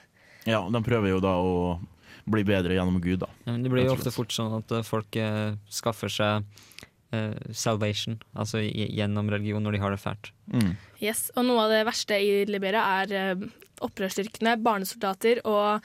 Ja, 0.46 0.62
De 0.70 0.82
prøver 0.84 1.10
jo 1.16 1.20
da 1.24 1.36
å 1.40 1.80
bli 2.28 2.44
bedre 2.44 2.76
gjennom 2.76 3.00
Gud, 3.02 3.20
da. 3.24 3.28
Ja, 3.46 3.54
men 3.54 3.64
det 3.64 3.72
blir 3.72 3.86
jo 3.88 3.94
ofte 3.96 4.12
fort 4.12 4.32
sånn 4.36 4.58
at 4.60 4.72
eh, 4.76 4.84
folk 4.84 5.16
eh, 5.16 5.54
skaffer 5.72 6.12
seg 6.12 6.44
eh, 7.16 7.32
salvation, 7.56 8.18
altså 8.36 8.60
i- 8.60 8.92
gjennom 8.98 9.30
religion 9.32 9.64
når 9.64 9.72
de 9.78 9.80
har 9.80 9.92
det 9.96 10.02
fælt. 10.04 10.32
Yes, 11.00 11.32
og 11.38 11.46
Noe 11.48 11.64
av 11.64 11.72
det 11.72 11.86
verste 11.88 12.20
i 12.20 12.44
Liberia 12.46 12.84
er 13.06 13.14
eh, 13.16 13.48
opprørsstyrkene, 13.80 14.58
barnesoldater 14.62 15.40
og 15.48 15.82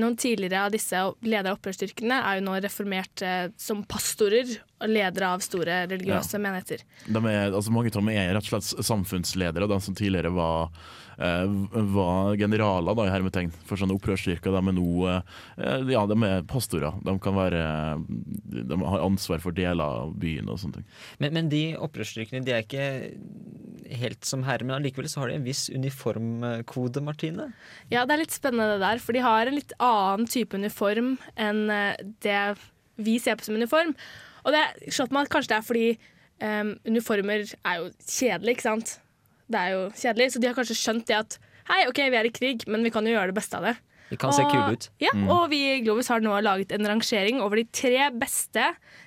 noen 0.00 0.16
tidligere 0.18 0.64
av 0.66 0.74
disse 0.74 1.02
ledere 1.22 1.52
av 1.52 1.60
opprørsstyrkene 1.60 2.18
er 2.26 2.38
jo 2.38 2.46
nå 2.48 2.56
reformert 2.58 3.22
eh, 3.26 3.52
som 3.60 3.84
pastorer 3.86 4.56
ledere 4.88 5.28
av 5.34 5.40
store 5.44 5.82
religiøse 5.90 6.38
Ja. 6.38 6.42
menigheter. 6.46 6.84
De 7.06 7.18
er, 7.28 7.50
altså 7.52 7.70
mange 7.74 7.90
av 7.92 7.98
dem 8.00 8.08
er 8.14 8.34
rett 8.34 8.46
og 8.52 8.60
slett 8.60 8.86
samfunnsledere, 8.86 9.68
de 9.68 9.80
som 9.80 9.94
tidligere 9.94 10.30
var, 10.32 10.70
eh, 11.18 11.44
var 11.92 12.36
generaler 12.40 12.94
da, 12.96 13.04
i 13.04 13.10
hermetegn 13.12 13.50
for 13.68 13.76
sånne 13.76 13.96
opprørsstyrker. 13.98 14.50
De 14.54 14.56
er 14.56 14.76
nå 14.76 14.86
eh, 15.10 15.92
ja, 15.92 16.06
de 16.06 16.16
er 16.24 16.42
pastorer. 16.48 16.96
De 17.04 17.18
kan 17.18 17.34
være 17.36 17.60
De 18.68 18.76
har 18.84 19.04
ansvar 19.04 19.40
for 19.42 19.52
deler 19.52 19.84
av 19.84 20.14
byen 20.20 20.48
og 20.48 20.58
sånne 20.62 20.80
ting. 20.80 20.86
Men, 21.18 21.32
men 21.34 21.48
de 21.52 21.62
opprørsstyrkene 21.76 22.44
de 22.44 22.52
er 22.56 22.64
ikke 22.64 23.96
helt 24.00 24.24
som 24.24 24.42
herre, 24.46 24.64
men 24.64 24.76
allikevel 24.78 25.08
så 25.10 25.20
har 25.24 25.28
de 25.32 25.34
en 25.40 25.44
viss 25.46 25.68
uniformkode, 25.74 27.02
Martine. 27.02 27.50
Ja, 27.90 28.04
det 28.06 28.14
er 28.16 28.22
litt 28.24 28.34
spennende 28.36 28.76
det 28.76 28.84
der, 28.84 29.00
for 29.02 29.16
de 29.16 29.22
har 29.24 29.46
en 29.50 29.56
litt 29.58 29.72
annen 29.82 30.28
type 30.30 30.54
uniform 30.56 31.16
enn 31.36 31.64
eh, 31.74 31.96
det 32.24 32.40
vi 33.00 33.18
ser 33.18 33.38
på 33.40 33.46
som 33.48 33.56
uniform. 33.56 33.94
Og 34.44 34.54
det 34.54 34.92
slått 34.94 35.12
meg 35.14 35.26
at 35.28 35.32
kanskje 35.34 35.52
det 35.52 35.58
er 35.58 35.66
fordi 35.66 35.86
um, 36.40 36.72
uniformer 36.88 37.44
er 37.64 37.78
jo 37.82 37.90
kjedelig, 38.06 38.56
ikke 38.56 38.68
sant? 38.68 38.96
Det 39.50 39.58
er 39.60 39.74
jo 39.74 39.84
kjedelig, 39.98 40.32
så 40.32 40.40
de 40.42 40.46
har 40.50 40.56
kanskje 40.58 40.78
skjønt 40.78 41.06
det 41.10 41.16
at 41.18 41.38
hei, 41.70 41.84
OK, 41.90 41.98
vi 42.10 42.18
er 42.20 42.28
i 42.28 42.34
krig, 42.34 42.66
men 42.70 42.82
vi 42.86 42.90
kan 42.94 43.06
jo 43.06 43.12
gjøre 43.16 43.32
det 43.32 43.38
beste 43.40 43.58
av 43.58 43.66
det. 43.68 43.76
Vi 44.10 44.16
kan 44.18 44.32
se 44.34 44.42
kule 44.42 44.72
ut. 44.74 44.88
Ja, 44.98 45.12
Mm. 45.14 45.28
og 45.30 45.50
vi 45.52 45.58
i 45.76 45.80
Globus 45.84 46.08
har 46.10 46.18
nå 46.20 46.32
laget 46.42 46.72
en 46.72 46.86
rangering 46.86 47.38
over 47.40 47.56
de 47.60 47.64
tre 47.70 48.08
beste, 48.10 48.64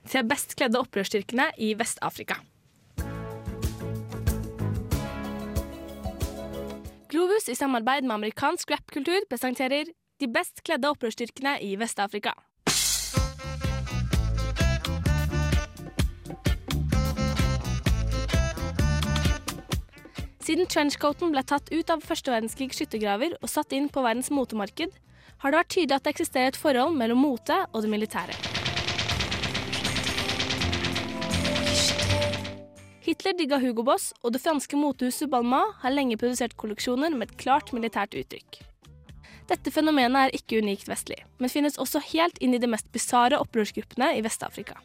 tre 0.07 0.23
best 0.23 0.55
kledde 0.55 0.79
opprørsstyrkene 0.79 1.49
i 1.59 1.73
Vest-Afrika. 1.75 2.37
Globus 7.11 7.49
i 7.51 7.55
samarbeid 7.57 8.07
med 8.07 8.15
amerikansk 8.15 8.71
rappkultur 8.73 9.27
presenterer 9.29 9.91
de 10.21 10.27
best 10.31 10.63
kledde 10.65 10.89
opprørsstyrkene 10.89 11.57
i 11.61 11.75
Vest-Afrika. 11.77 12.33
Siden 20.43 20.67
trenchcoaten 20.67 21.31
ble 21.31 21.39
tatt 21.47 21.69
ut 21.71 21.91
av 21.93 22.01
første 22.03 22.33
verdenskrigs 22.33 22.75
skyttergraver 22.75 23.37
og 23.39 23.47
satt 23.47 23.71
inn 23.71 23.85
på 23.87 24.01
verdens 24.03 24.27
motemarked, 24.27 24.91
har 25.39 25.53
det 25.53 25.59
vært 25.61 25.71
tydelig 25.71 25.95
at 25.95 26.03
det 26.03 26.11
eksisterer 26.11 26.51
et 26.51 26.59
forhold 26.59 26.97
mellom 26.99 27.21
mote 27.23 27.55
og 27.71 27.85
det 27.85 27.91
militære. 27.93 28.35
Hitler 33.03 33.35
digga 33.39 33.59
Hugo 33.59 33.87
Boss, 33.87 34.11
og 34.23 34.35
det 34.35 34.43
franske 34.43 34.79
motehuset 34.79 35.31
Balmain 35.31 35.73
har 35.79 35.95
lenge 35.95 36.19
produsert 36.19 36.55
kolleksjoner 36.59 37.15
med 37.15 37.29
et 37.29 37.39
klart 37.39 37.71
militært 37.75 38.15
uttrykk. 38.19 38.63
Dette 39.47 39.71
fenomenet 39.75 40.25
er 40.27 40.35
ikke 40.35 40.59
unikt 40.63 40.91
vestlig, 40.91 41.21
men 41.39 41.51
finnes 41.51 41.79
også 41.79 42.03
helt 42.11 42.39
inn 42.43 42.55
i 42.55 42.59
de 42.63 42.71
mest 42.71 42.91
bisarre 42.95 43.39
opprørsgruppene 43.43 44.11
i 44.17 44.23
Vest-Afrika. 44.23 44.79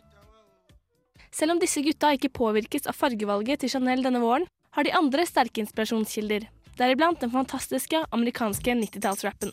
Selv 1.30 1.54
om 1.54 1.60
disse 1.60 1.82
gutta 1.84 2.12
ikke 2.16 2.32
påvirkes 2.32 2.88
av 2.88 2.96
fargevalget 2.96 3.62
til 3.62 3.72
Chanel 3.72 4.04
denne 4.04 4.22
våren, 4.22 4.46
har 4.76 4.84
de 4.84 4.94
andre 4.94 5.24
sterke 5.26 5.62
inspirasjonskilder, 5.62 6.46
deriblant 6.78 7.20
den 7.20 7.32
fantastiske 7.32 8.04
amerikanske 8.14 8.76
90-tallsrappen. 8.78 9.52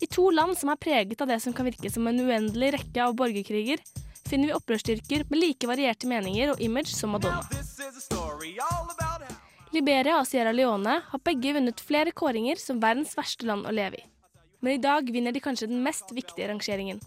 I 0.00 0.06
to 0.06 0.28
land 0.30 0.54
som 0.58 0.70
er 0.70 0.78
preget 0.78 1.20
av 1.22 1.30
det 1.30 1.40
som 1.42 1.54
kan 1.54 1.66
virke 1.66 1.90
som 1.90 2.06
en 2.06 2.20
uendelig 2.22 2.74
rekke 2.76 3.02
av 3.02 3.16
borgerkriger, 3.18 3.82
finner 4.28 4.50
vi 4.50 4.54
opprørsstyrker 4.54 5.24
med 5.30 5.40
like 5.40 5.68
varierte 5.70 6.08
meninger 6.10 6.52
og 6.52 6.60
image 6.62 6.92
som 6.92 7.14
Madonna. 7.16 7.42
Liberia 9.72 10.18
og 10.20 10.28
Sierra 10.28 10.52
Leone 10.54 11.00
har 11.10 11.24
begge 11.24 11.54
vunnet 11.56 11.82
flere 11.84 12.12
kåringer 12.16 12.60
som 12.60 12.80
verdens 12.80 13.16
verste 13.18 13.48
land 13.48 13.68
å 13.68 13.74
leve 13.74 14.00
i. 14.00 14.06
Men 14.60 14.76
i 14.76 14.82
dag 14.82 15.08
vinner 15.12 15.34
de 15.34 15.42
kanskje 15.42 15.70
den 15.70 15.82
mest 15.84 16.12
viktige 16.14 16.48
rangeringen. 16.50 17.00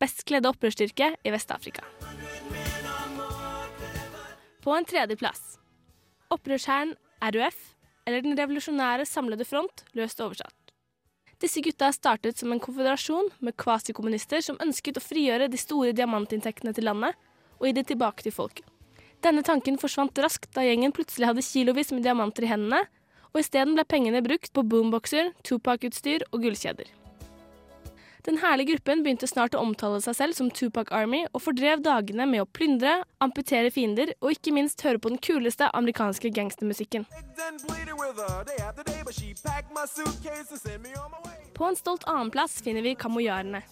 Best 0.00 0.24
kledde 0.28 0.52
opprørsstyrke 0.52 1.14
i 1.24 1.34
Vest-Afrika. 1.34 1.84
På 4.60 4.74
en 4.76 4.84
tredjeplass. 4.84 5.58
Opprørshæren 6.30 6.94
RUF, 7.32 7.60
eller 8.06 8.20
Den 8.20 8.36
revolusjonære 8.36 9.06
samlede 9.06 9.44
front, 9.44 9.84
løst 9.96 10.20
oversatt. 10.20 10.56
Disse 11.40 11.62
gutta 11.64 11.88
startet 11.96 12.36
som 12.36 12.52
en 12.52 12.60
konfederasjon 12.60 13.30
med 13.40 13.56
kvasikommunister 13.56 14.44
som 14.44 14.60
ønsket 14.60 15.00
å 15.00 15.04
frigjøre 15.04 15.48
de 15.48 15.56
store 15.56 15.94
diamantinntektene 15.96 16.74
til 16.76 16.84
landet 16.84 17.16
og 17.56 17.66
gi 17.66 17.72
det 17.78 17.86
tilbake 17.88 18.26
til 18.26 18.36
folket. 18.36 18.66
Denne 19.24 19.44
tanken 19.44 19.80
forsvant 19.80 20.20
raskt 20.20 20.52
da 20.56 20.64
gjengen 20.64 20.92
plutselig 20.92 21.30
hadde 21.30 21.44
kilovis 21.44 21.92
med 21.92 22.04
diamanter 22.04 22.44
i 22.44 22.52
hendene, 22.52 22.84
og 23.32 23.40
isteden 23.40 23.76
ble 23.76 23.88
pengene 23.88 24.20
brukt 24.24 24.52
på 24.52 24.64
boomboxer, 24.68 25.32
Tupac-utstyr 25.44 26.26
og 26.32 26.42
gullkjeder. 26.44 26.99
Den 28.26 28.36
herlige 28.42 28.74
gruppen 28.74 29.00
begynte 29.04 29.24
snart 29.28 29.54
å 29.56 29.62
omtale 29.64 30.00
seg 30.04 30.16
selv 30.18 30.36
som 30.36 30.50
Tupac 30.52 30.90
Army, 30.92 31.22
og 31.32 31.40
fordrev 31.40 31.80
dagene 31.84 32.26
med 32.28 32.42
å 32.42 32.48
plyndre, 32.48 32.98
amputere 33.24 33.70
fiender 33.72 34.12
og 34.20 34.34
ikke 34.34 34.52
minst 34.52 34.82
høre 34.84 35.00
på 35.00 35.12
den 35.12 35.20
kuleste 35.24 35.70
amerikanske 35.76 36.28
gangstermusikken. 36.36 37.06
På 41.56 41.68
en 41.70 41.78
stolt 41.80 42.04
annenplass 42.04 42.58
finner 42.64 42.84
vi 42.84 42.96
kamojarene. 43.06 43.62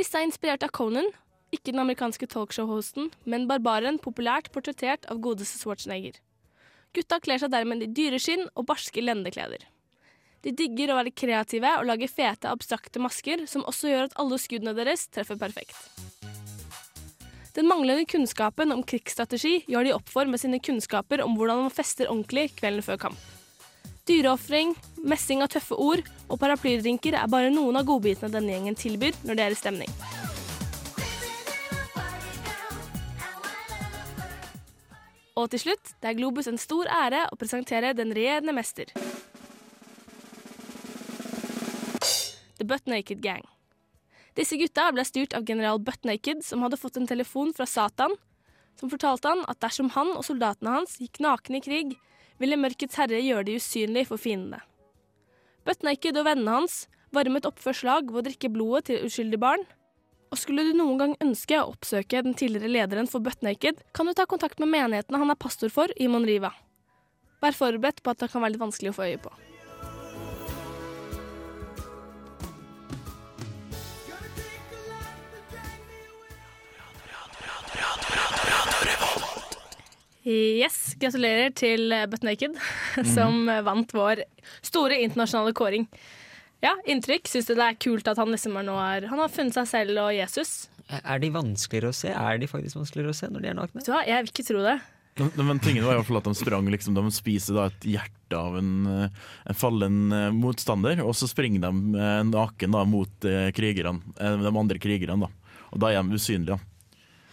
Disse 0.00 0.16
er 0.16 0.24
inspirert 0.24 0.64
av 0.64 0.72
Conan, 0.72 1.10
ikke 1.52 1.74
den 1.74 1.82
amerikanske 1.84 2.30
talkshow-hosten, 2.32 3.10
men 3.28 3.44
barbaren 3.50 4.00
populært 4.00 4.48
portrettert 4.54 5.04
av 5.12 5.20
godeste 5.20 5.60
Schwarzenegger. 5.60 6.16
Gutta 6.96 7.20
kler 7.20 7.40
seg 7.40 7.52
dermed 7.52 7.84
i 7.84 7.92
dyreskinn 7.92 8.48
og 8.56 8.66
barske 8.72 9.04
lendekleder. 9.04 9.68
De 10.42 10.50
digger 10.58 10.90
å 10.90 10.96
være 10.98 11.12
kreative 11.14 11.70
og 11.78 11.86
lage 11.86 12.08
fete, 12.10 12.50
abstrakte 12.50 12.98
masker, 13.02 13.44
som 13.46 13.62
også 13.70 13.92
gjør 13.92 14.08
at 14.08 14.16
alle 14.18 14.38
skuddene 14.42 14.74
deres 14.74 15.06
treffer 15.14 15.38
perfekt. 15.38 15.78
Den 17.54 17.68
manglende 17.68 18.08
kunnskapen 18.08 18.72
om 18.74 18.82
krigsstrategi 18.82 19.60
gjør 19.70 19.86
de 19.86 19.92
opp 19.94 20.08
for 20.10 20.26
med 20.26 20.40
sine 20.40 20.58
kunnskaper 20.58 21.22
om 21.22 21.36
hvordan 21.36 21.66
man 21.66 21.74
fester 21.74 22.10
ordentlig 22.10 22.48
kvelden 22.56 22.82
før 22.82 22.98
kamp. 23.04 23.28
Dyreofring, 24.08 24.72
messing 25.06 25.44
av 25.44 25.52
tøffe 25.52 25.78
ord 25.78 26.02
og 26.26 26.40
paraplydrinker 26.42 27.14
er 27.14 27.30
bare 27.30 27.52
noen 27.54 27.78
av 27.78 27.86
godbitene 27.86 28.32
denne 28.32 28.56
gjengen 28.56 28.78
tilbyr 28.80 29.20
når 29.22 29.38
det 29.38 29.44
er 29.44 29.54
i 29.54 29.60
stemning. 29.60 29.94
Og 35.38 35.52
til 35.54 35.62
slutt, 35.68 35.94
det 36.02 36.10
er 36.10 36.18
Globus 36.18 36.50
en 36.50 36.60
stor 36.60 36.90
ære 36.90 37.28
å 37.30 37.38
presentere 37.38 37.94
den 37.96 38.10
regjerende 38.16 38.56
mester. 38.56 38.90
The 42.62 42.66
Butt 42.68 42.86
Naked 42.86 43.18
Gang. 43.22 43.42
Disse 44.38 44.54
gutta 44.54 44.84
ble 44.94 45.02
styrt 45.02 45.32
av 45.34 45.42
general 45.48 45.80
Butt 45.82 46.04
Naked, 46.06 46.44
som 46.46 46.62
hadde 46.62 46.78
fått 46.78 47.00
en 47.00 47.08
telefon 47.10 47.50
fra 47.56 47.66
Satan, 47.66 48.14
som 48.78 48.92
fortalte 48.92 49.32
han 49.32 49.42
at 49.50 49.58
dersom 49.64 49.88
han 49.96 50.12
og 50.14 50.22
soldatene 50.22 50.76
hans 50.76 50.94
gikk 51.02 51.18
nakne 51.26 51.58
i 51.58 51.64
krig, 51.64 51.96
ville 52.38 52.60
Mørkets 52.60 53.00
herre 53.00 53.18
gjøre 53.18 53.48
de 53.48 53.58
usynlige 53.58 54.12
for 54.12 54.22
fiendene. 54.22 54.62
Butt 55.66 55.82
Naked 55.82 56.14
og 56.22 56.28
vennene 56.30 56.54
hans 56.60 56.84
varmet 57.10 57.50
opp 57.50 57.58
før 57.58 57.80
slag 57.80 58.14
ved 58.14 58.22
å 58.22 58.26
drikke 58.30 58.54
blodet 58.54 58.92
til 58.92 59.10
uskyldige 59.10 59.42
barn. 59.42 59.66
Og 60.30 60.38
skulle 60.38 60.62
du 60.68 60.70
noen 60.78 61.02
gang 61.02 61.18
ønske 61.18 61.58
å 61.58 61.72
oppsøke 61.74 62.22
den 62.22 62.38
tidligere 62.38 62.70
lederen 62.70 63.10
for 63.10 63.26
Butt 63.26 63.42
Naked, 63.42 63.82
kan 63.90 64.06
du 64.06 64.14
ta 64.14 64.30
kontakt 64.30 64.62
med 64.62 64.70
menighetene 64.70 65.18
han 65.18 65.34
er 65.34 65.42
pastor 65.50 65.74
for 65.74 65.90
i 65.98 66.06
Monriva. 66.06 66.54
Vær 67.42 67.58
forberedt 67.58 68.06
på 68.06 68.14
at 68.14 68.22
det 68.22 68.30
kan 68.30 68.46
være 68.46 68.54
litt 68.54 68.68
vanskelig 68.68 68.94
å 68.94 69.02
få 69.02 69.10
øye 69.10 69.24
på. 69.26 69.34
Yes, 80.22 80.94
gratulerer 81.02 81.50
til 81.58 81.90
Butt 82.10 82.22
Naked, 82.26 82.54
som 83.16 83.48
vant 83.66 83.90
vår 83.96 84.22
store 84.62 85.00
internasjonale 85.02 85.54
kåring. 85.58 85.88
Ja, 86.62 86.76
inntrykk. 86.86 87.26
Syns 87.26 87.48
du 87.48 87.56
det 87.58 87.64
er 87.66 87.78
kult 87.82 88.06
at 88.06 88.20
han 88.22 88.30
liksom 88.30 88.54
er 88.60 88.66
nå 88.68 88.76
er 88.78 89.08
Han 89.10 89.18
har 89.18 89.32
funnet 89.34 89.56
seg 89.56 89.66
selv 89.66 89.98
og 90.04 90.12
Jesus? 90.14 90.70
Er 91.02 91.22
de 91.22 91.30
vanskeligere 91.34 91.90
å 91.90 91.96
se? 91.96 92.12
Er 92.14 92.38
de 92.38 92.48
faktisk 92.50 92.78
vanskeligere 92.78 93.14
å 93.14 93.18
se 93.18 93.30
når 93.32 93.42
de 93.42 93.50
er 93.50 93.56
nakne? 93.58 93.82
Ja, 93.88 94.02
jeg 94.06 94.26
vil 94.26 94.34
ikke 94.34 94.46
tro 94.46 94.62
det. 94.62 94.76
Men, 95.20 95.46
men 95.48 95.60
tingen 95.60 95.84
var 95.84 95.96
i 95.96 96.00
hvert 96.00 96.08
fall 96.08 96.20
at 96.22 96.28
de 96.30 96.32
sprang 96.38 96.68
liksom, 96.72 96.96
De 96.96 97.12
spiser 97.12 97.58
da 97.58 97.66
et 97.68 97.86
hjerte 97.94 98.38
av 98.38 98.56
en, 98.56 98.72
eh, 98.88 99.22
en 99.50 99.58
fallen 99.58 99.98
eh, 100.16 100.30
motstander, 100.32 101.02
og 101.04 101.12
så 101.18 101.28
springer 101.28 101.66
de 101.66 101.98
eh, 102.00 102.20
naken 102.30 102.78
da, 102.78 102.84
mot 102.88 103.28
krigerne, 103.52 104.14
de 104.16 104.52
andre 104.52 104.80
krigerne. 104.80 105.26
da. 105.26 105.58
Og 105.72 105.82
da 105.82 105.90
er 105.92 106.06
de 106.06 106.16
usynlige. 106.16 106.56
da. 106.56 106.71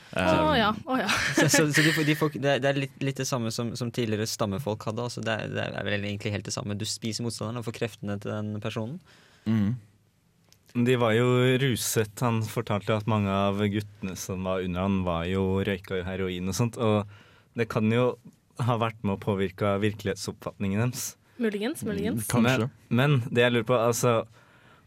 Å 0.09 0.21
oh, 0.25 0.53
ja. 0.57 0.69
Oh, 0.89 0.97
ja. 0.97 1.09
Så, 1.37 1.45
så, 1.53 1.65
så 1.73 1.83
de 1.85 1.91
får, 1.93 2.05
de 2.07 2.15
får, 2.17 2.37
det 2.41 2.55
er- 2.65 2.79
litt, 2.81 2.95
litt 3.03 3.19
det 3.21 3.27
samme 3.29 3.51
som, 3.53 3.75
som 3.77 3.91
tidligere 3.93 4.25
stammefolk 4.29 4.87
hadde. 4.89 5.05
Altså 5.05 5.21
det, 5.21 5.35
er, 5.35 5.51
det 5.53 5.67
er 5.69 5.85
vel 5.85 6.07
egentlig 6.07 6.33
helt 6.33 6.47
det 6.49 6.55
samme. 6.55 6.77
Du 6.79 6.85
spiser 6.89 7.25
motstanderen 7.27 7.61
og 7.61 7.67
får 7.67 7.77
kreftene 7.77 8.17
til 8.21 8.33
den 8.33 8.55
personen. 8.63 8.97
mm. 9.45 9.69
De 10.69 10.93
var 11.01 11.15
jo 11.17 11.25
ruset. 11.57 12.11
Han 12.21 12.43
fortalte 12.45 12.93
at 12.93 13.07
mange 13.09 13.33
av 13.33 13.57
guttene 13.73 14.13
som 14.13 14.43
var 14.45 14.61
under 14.61 14.83
han, 14.85 14.99
var 15.01 15.23
jo 15.25 15.63
røyka 15.65 16.03
heroin 16.05 16.51
og 16.51 16.53
sånt. 16.53 16.77
Og 16.77 17.09
det 17.57 17.65
kan 17.71 17.89
jo 17.89 18.11
ha 18.61 18.75
vært 18.77 18.99
med 19.01 19.15
å 19.15 19.21
påvirke 19.23 19.71
virkelighetsoppfatningen 19.81 20.83
deres. 20.83 21.07
Muligens, 21.41 21.81
muligens. 21.87 22.29
Men, 22.37 22.67
men 22.93 23.17
det 23.31 23.47
jeg 23.47 23.55
lurer 23.55 23.65
på, 23.65 23.79
altså 23.81 24.13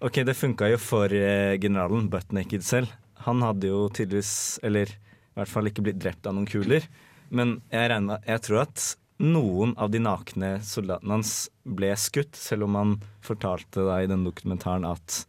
OK, 0.03 0.21
det 0.27 0.37
funka 0.39 0.71
jo 0.71 0.79
for 0.83 1.13
eh, 1.15 1.57
generalen 1.63 2.07
Butt 2.13 2.31
Naked 2.35 2.63
selv. 2.67 2.93
Han 3.27 3.43
hadde 3.43 3.71
jo 3.71 3.85
tydeligvis, 3.95 4.61
eller 4.67 4.91
i 5.33 5.41
hvert 5.41 5.49
fall 5.53 5.69
ikke 5.71 5.85
blitt 5.87 6.01
drept 6.03 6.27
av 6.29 6.37
noen 6.37 6.49
kuler. 6.51 6.85
Men 7.33 7.57
jeg, 7.73 7.89
regner, 7.93 8.21
jeg 8.29 8.43
tror 8.45 8.63
at 8.67 8.87
noen 9.23 9.73
av 9.81 9.91
de 9.95 10.01
nakne 10.03 10.55
soldatene 10.67 11.15
hans 11.17 11.35
ble 11.65 11.93
skutt, 11.97 12.37
selv 12.37 12.67
om 12.67 12.77
han 12.77 12.97
fortalte 13.25 13.85
da 13.87 14.01
i 14.03 14.09
den 14.11 14.25
dokumentaren 14.27 14.85
at 14.89 15.23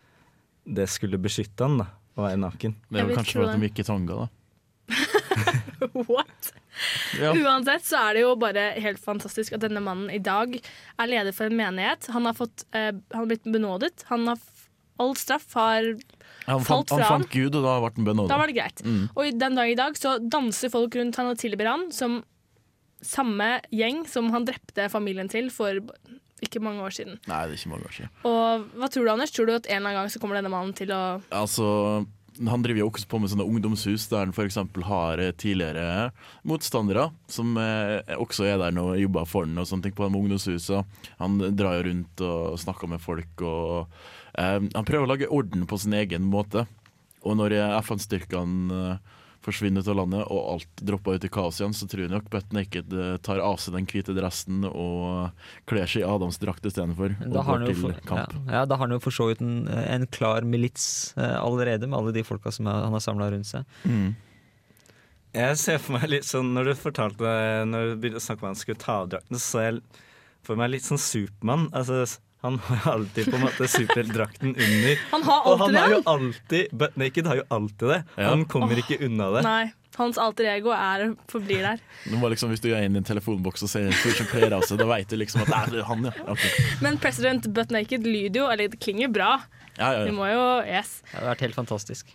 det 0.65 0.87
skulle 0.91 1.19
beskytte 1.21 1.67
han 1.67 1.79
da, 1.83 1.87
å 2.17 2.25
være 2.25 2.39
naken. 2.41 2.75
Det 2.89 3.01
er 3.01 3.09
vel 3.09 3.17
kanskje 3.19 3.39
for 3.39 3.47
at 3.51 3.59
de 3.59 3.69
gikk 3.69 3.83
i 3.83 3.87
tanga, 3.87 4.23
da. 4.23 4.29
What? 6.09 6.53
Ja. 7.19 7.31
Uansett 7.37 7.85
så 7.85 7.99
er 8.09 8.17
det 8.17 8.23
jo 8.23 8.33
bare 8.39 8.63
helt 8.81 9.01
fantastisk 9.01 9.55
at 9.55 9.63
denne 9.63 9.81
mannen 9.83 10.09
i 10.13 10.19
dag 10.23 10.55
er 10.57 11.09
leder 11.09 11.35
for 11.35 11.49
en 11.49 11.57
menighet. 11.59 12.07
Han 12.15 12.25
har, 12.29 12.35
fått, 12.37 12.65
eh, 12.73 12.91
han 13.13 13.19
har 13.23 13.29
blitt 13.29 13.45
benådet. 13.49 14.05
Han 14.09 14.25
har 14.29 14.39
f- 14.39 14.67
all 15.01 15.15
straff 15.17 15.47
har 15.57 15.93
Han 16.47 16.65
falt 16.65 16.91
fant, 16.91 16.99
han 16.99 17.21
fant 17.21 17.31
Gud, 17.31 17.55
og 17.55 17.65
da 17.65 17.77
ble 17.79 17.91
han 17.95 18.09
benådet. 18.09 18.31
Da 18.31 18.39
var 18.41 18.51
det 18.51 18.57
greit. 18.57 18.83
Mm. 18.85 19.03
Og 19.13 19.39
den 19.39 19.59
dag 19.59 19.71
i 19.71 19.77
dag 19.79 19.99
så 19.99 20.17
danser 20.19 20.73
folk 20.73 20.95
rundt 20.99 21.19
han 21.21 21.31
og 21.31 21.39
tilber 21.41 21.71
han 21.71 21.87
som 21.95 22.21
samme 23.03 23.57
gjeng 23.73 24.05
som 24.07 24.29
han 24.33 24.47
drepte 24.47 24.87
familien 24.91 25.29
til 25.31 25.49
for 25.53 25.79
ikke 26.43 26.59
mange 26.63 26.83
år 26.83 26.95
siden. 26.95 27.19
Nei, 27.29 27.45
det 27.47 27.55
er 27.55 27.61
ikke 27.61 27.71
mange 27.71 27.87
år 27.87 27.95
siden. 27.95 28.11
Og 28.27 28.65
hva 28.79 28.89
tror 28.91 29.05
du, 29.05 29.13
Anders? 29.13 29.31
Tror 29.35 29.47
du 29.47 29.55
at 29.55 29.69
en 29.69 29.79
eller 29.79 29.93
annen 29.93 30.01
gang 30.01 30.11
så 30.11 30.19
kommer 30.23 30.39
denne 30.39 30.51
mannen 30.51 30.75
til 30.75 30.91
å 30.95 31.03
Altså, 31.33 31.67
han 32.49 32.65
driver 32.65 32.81
jo 32.81 32.89
også 32.89 33.07
på 33.09 33.19
med 33.21 33.31
sånne 33.31 33.45
ungdomshus 33.45 34.07
der 34.11 34.25
han 34.25 34.33
f.eks. 34.33 34.57
har 34.87 35.21
eh, 35.21 35.35
tidligere 35.37 36.09
motstandere 36.49 37.09
som 37.31 37.53
eh, 37.61 38.15
også 38.17 38.47
er 38.49 38.59
der 38.61 38.81
og 38.81 38.97
jobber 38.99 39.29
for 39.29 39.47
han 39.47 39.61
og 39.61 39.69
sånne 39.69 39.87
ting 39.87 39.95
på 39.97 40.07
de 40.07 40.19
ungdomshusene. 40.19 40.83
Han 41.21 41.39
drar 41.53 41.79
jo 41.79 41.87
rundt 41.89 42.25
og 42.25 42.59
snakker 42.63 42.91
med 42.91 43.03
folk 43.03 43.45
og 43.45 43.95
Han 44.37 44.87
prøver 44.87 45.05
å 45.05 45.11
lage 45.11 45.29
orden 45.29 45.67
på 45.69 45.77
sin 45.81 45.93
egen 45.97 46.25
måte. 46.29 46.65
Og 47.23 47.37
når 47.39 47.55
eh, 47.55 47.75
FN-styrkene 47.79 48.79
eh, 48.79 49.19
forsvinner 49.43 49.83
til 49.83 49.93
av 49.93 49.99
landet 50.01 50.23
og 50.31 50.41
alt 50.53 50.83
dropper 50.87 51.17
ut 51.17 51.27
i 51.27 51.31
kaos 51.31 51.59
igjen, 51.59 51.75
så 51.75 51.87
tror 51.89 52.05
jeg 52.05 52.11
nok 52.13 52.29
Butt 52.31 52.53
Naked 52.55 52.95
eh, 52.95 53.15
tar 53.23 53.41
av 53.43 53.57
seg 53.61 53.77
den 53.77 53.87
hvite 53.89 54.15
dressen 54.15 54.67
og 54.69 55.31
kler 55.69 55.89
seg 55.89 56.03
i 56.03 56.07
Adams 56.07 56.39
drakt 56.41 56.67
istedenfor. 56.67 57.15
Da 57.23 57.45
har 57.47 57.65
for, 57.79 57.97
kamp. 58.07 58.35
ja, 58.47 58.59
ja, 58.59 58.65
da 58.69 58.77
har 58.79 58.87
han 58.87 58.95
jo 58.97 59.01
for 59.03 59.15
så 59.15 59.29
vidt 59.31 59.43
en, 59.43 59.65
en 59.67 60.07
klar 60.13 60.47
milits 60.47 60.85
eh, 61.17 61.35
allerede, 61.39 61.89
med 61.89 61.99
alle 61.99 62.15
de 62.15 62.25
folka 62.27 62.53
som 62.55 62.69
er, 62.71 62.85
han 62.87 62.95
har 62.95 63.03
samla 63.03 63.31
rundt 63.33 63.49
seg. 63.49 63.67
Mm. 63.83 64.13
Jeg 65.33 65.59
ser 65.59 65.79
for 65.81 65.97
meg 65.97 66.11
litt 66.11 66.27
sånn 66.27 66.51
Når 66.53 66.67
du 66.67 66.71
fortalte 66.77 67.29
Når 67.65 67.87
du 67.87 67.93
begynte 68.03 68.19
å 68.19 68.21
snakke 68.21 68.43
om 68.43 68.51
at 68.51 68.51
han 68.51 68.59
skulle 68.59 68.81
ta 68.83 68.99
av 69.01 69.07
drakten, 69.09 69.39
så 69.39 69.47
så 69.47 69.63
jeg 69.63 69.79
for 70.45 70.59
meg 70.59 70.73
litt 70.75 70.85
sånn 70.85 70.99
Supermann. 71.01 71.69
Altså, 71.73 72.03
han 72.43 72.59
har 72.59 72.91
alltid 72.91 73.29
på 73.31 73.35
en 73.35 73.41
måte 73.45 73.67
superheltdrakten 73.71 74.49
under. 74.49 74.97
Han 75.11 75.23
har 75.23 75.45
Og 75.47 75.61
alltid 75.61 75.63
han 75.63 75.75
har 75.75 75.93
jo 75.93 76.01
alltid 76.05 76.73
Butt 76.81 76.97
Naked 76.99 77.27
har 77.27 77.39
jo 77.39 77.45
alltid 77.47 77.87
det. 77.87 77.99
Ja. 78.17 78.25
Han 78.33 78.43
kommer 78.51 78.81
ikke 78.81 78.97
unna 79.05 79.29
det. 79.37 79.43
Nei. 79.47 79.63
Hans 79.95 80.17
alter 80.17 80.49
ego 80.49 80.73
er 80.73 81.13
forblir 81.29 81.61
der. 81.63 81.83
Liksom, 82.09 82.49
hvis 82.51 82.63
du 82.63 82.67
går 82.71 82.81
inn 82.83 82.97
i 82.97 82.99
en 82.99 83.07
telefonboks 83.07 83.63
og 83.63 83.71
ser 83.71 83.87
en 83.87 83.95
fyr 83.95 84.15
som 84.17 84.27
kler 84.27 84.55
av 84.57 84.65
seg, 84.67 84.81
da 84.81 84.89
veit 84.89 85.07
du 85.07 85.15
liksom 85.21 85.45
at 85.45 85.53
det 85.53 85.79
er 85.79 85.87
han, 85.87 86.07
ja. 86.09 86.13
Okay. 86.33 86.65
Men 86.81 86.97
President 86.99 87.47
Butt 87.53 87.71
Naked 87.71 88.07
lyder 88.09 88.41
jo, 88.41 88.49
eller 88.49 88.73
det 88.73 88.81
klinger 88.83 89.13
bra. 89.13 89.37
Ja, 89.77 89.93
ja, 89.93 90.01
ja. 90.01 90.05
ja. 90.09 90.17
må 90.17 90.27
jo 90.27 90.43
Yes. 90.67 90.97
Det 91.11 91.21
har 91.21 91.29
vært 91.31 91.45
helt 91.47 91.59
fantastisk. 91.61 92.11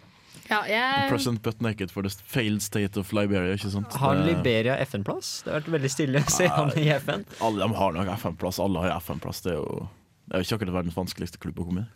Ja, 0.48 0.62
jeg 0.68 1.10
President 1.12 1.42
Butt 1.44 1.60
Naked 1.64 1.92
for 1.92 2.04
the 2.04 2.12
failed 2.12 2.64
state 2.64 3.00
of 3.00 3.12
Liberia, 3.16 3.54
ikke 3.56 3.70
sant? 3.72 3.96
Har 4.00 4.20
Liberia 4.26 4.78
FN-plass? 4.88 5.42
Det 5.44 5.52
har 5.52 5.60
vært 5.60 5.72
veldig 5.76 5.90
stille 5.92 6.24
å 6.24 6.32
se 6.32 6.48
han 6.52 6.72
i 6.76 6.88
FN. 6.96 7.24
Alle 7.44 7.64
de 7.64 7.78
har 7.78 7.96
nok 7.96 8.12
FN-plass. 8.16 8.60
Alle 8.64 8.84
har 8.84 8.96
FN-plass. 8.98 9.42
Det 9.44 9.54
er 9.54 9.60
jo 9.60 9.86
det 10.28 10.34
er 10.36 10.42
jo 10.42 10.46
ikke 10.46 10.58
akkurat 10.60 10.76
verdens 10.82 10.96
vanskeligste 10.98 11.40
klubb 11.42 11.58
å 11.62 11.66
komme 11.68 11.86
i. 11.86 11.90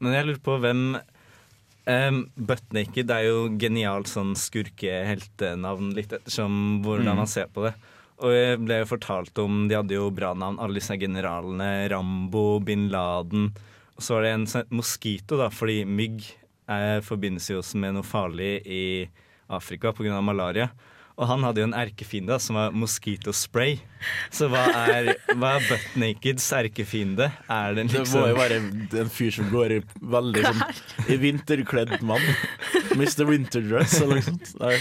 Men 0.00 0.14
jeg 0.16 0.26
lurer 0.26 0.42
på 0.42 0.56
hvem 0.62 0.82
um, 0.96 2.20
Buttnaked 2.36 3.10
er 3.14 3.26
jo 3.28 3.48
genialt 3.60 4.08
sånn 4.10 4.34
skurkeheltenavn, 4.38 5.92
litt 5.96 6.12
ettersom 6.16 6.80
hvordan 6.84 7.12
Mm. 7.14 7.16
man 7.22 7.26
ser 7.30 7.46
på 7.52 7.64
det. 7.68 7.74
Og 8.20 8.32
jeg 8.34 8.58
ble 8.60 8.78
jo 8.82 8.88
fortalt 8.90 9.38
om 9.40 9.66
De 9.68 9.74
hadde 9.78 9.94
jo 9.96 10.10
bra 10.12 10.34
navn, 10.34 10.58
alle 10.60 10.74
disse 10.76 10.96
generalene. 11.00 11.88
Rambo, 11.88 12.60
bin 12.60 12.88
Laden. 12.92 13.50
Og 13.96 14.02
så 14.04 14.14
var 14.14 14.22
det 14.22 14.32
en 14.34 14.46
sånn 14.46 14.68
moskito, 14.70 15.36
da, 15.40 15.48
fordi 15.48 15.84
mygg 15.86 16.24
eh, 16.68 17.00
forbindes 17.00 17.48
jo 17.50 17.60
også 17.60 17.76
med 17.80 17.94
noe 17.96 18.02
farlig 18.04 18.60
i 18.66 19.08
Afrika 19.48 19.92
pga. 19.92 20.20
malaria. 20.22 20.70
Og 21.20 21.28
han 21.28 21.42
hadde 21.44 21.60
jo 21.60 21.66
en 21.68 21.74
erkefiende 21.76 22.38
som 22.40 22.56
var 22.56 22.72
mosquitospray. 22.72 23.74
Så 24.32 24.48
hva 24.48 24.62
er, 24.88 25.10
hva 25.36 25.50
er 25.58 25.66
Butt 25.68 25.96
Nakeds 26.00 26.46
erkefiende? 26.56 27.26
Er 27.52 27.76
det 27.76 27.84
Det 27.90 27.98
liksom 28.00 28.22
må 28.22 28.30
jo 28.30 28.38
være 28.38 28.60
en 29.02 29.12
fyr 29.12 29.34
som 29.36 29.50
går 29.52 29.74
i 29.76 29.80
veldig 30.14 30.44
sånn 30.46 30.62
i 31.12 31.18
vinterkledd 31.20 31.98
mann. 32.08 32.24
Mr. 32.96 33.26
Winterdress 33.28 33.98
eller 34.00 34.22
noe 34.22 34.28
sånt. 34.30 34.54
Nei. 34.62 34.78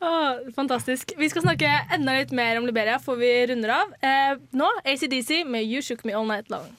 Åh, 0.00 0.38
fantastisk. 0.56 1.16
Vi 1.18 1.28
skal 1.28 1.44
snakke 1.44 1.72
enda 1.92 2.14
litt 2.20 2.30
mer 2.32 2.60
om 2.60 2.68
Liberia 2.70 3.00
før 3.02 3.18
vi 3.20 3.32
runder 3.50 3.74
av. 3.80 3.90
Eh, 4.00 4.38
nå 4.56 4.70
ACDC 4.86 5.42
med 5.50 5.66
You 5.66 5.82
Shook 5.84 6.06
Me 6.06 6.14
All 6.16 6.30
Night 6.30 6.48
Long. 6.54 6.70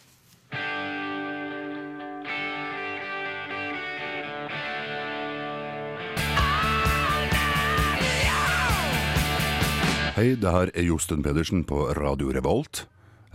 Hei, 10.21 10.35
det 10.37 10.51
her 10.53 10.69
er 10.77 10.83
Josten 10.85 11.23
Pedersen 11.25 11.63
på 11.65 11.79
Radio 11.97 12.27
Revolt. 12.29 12.83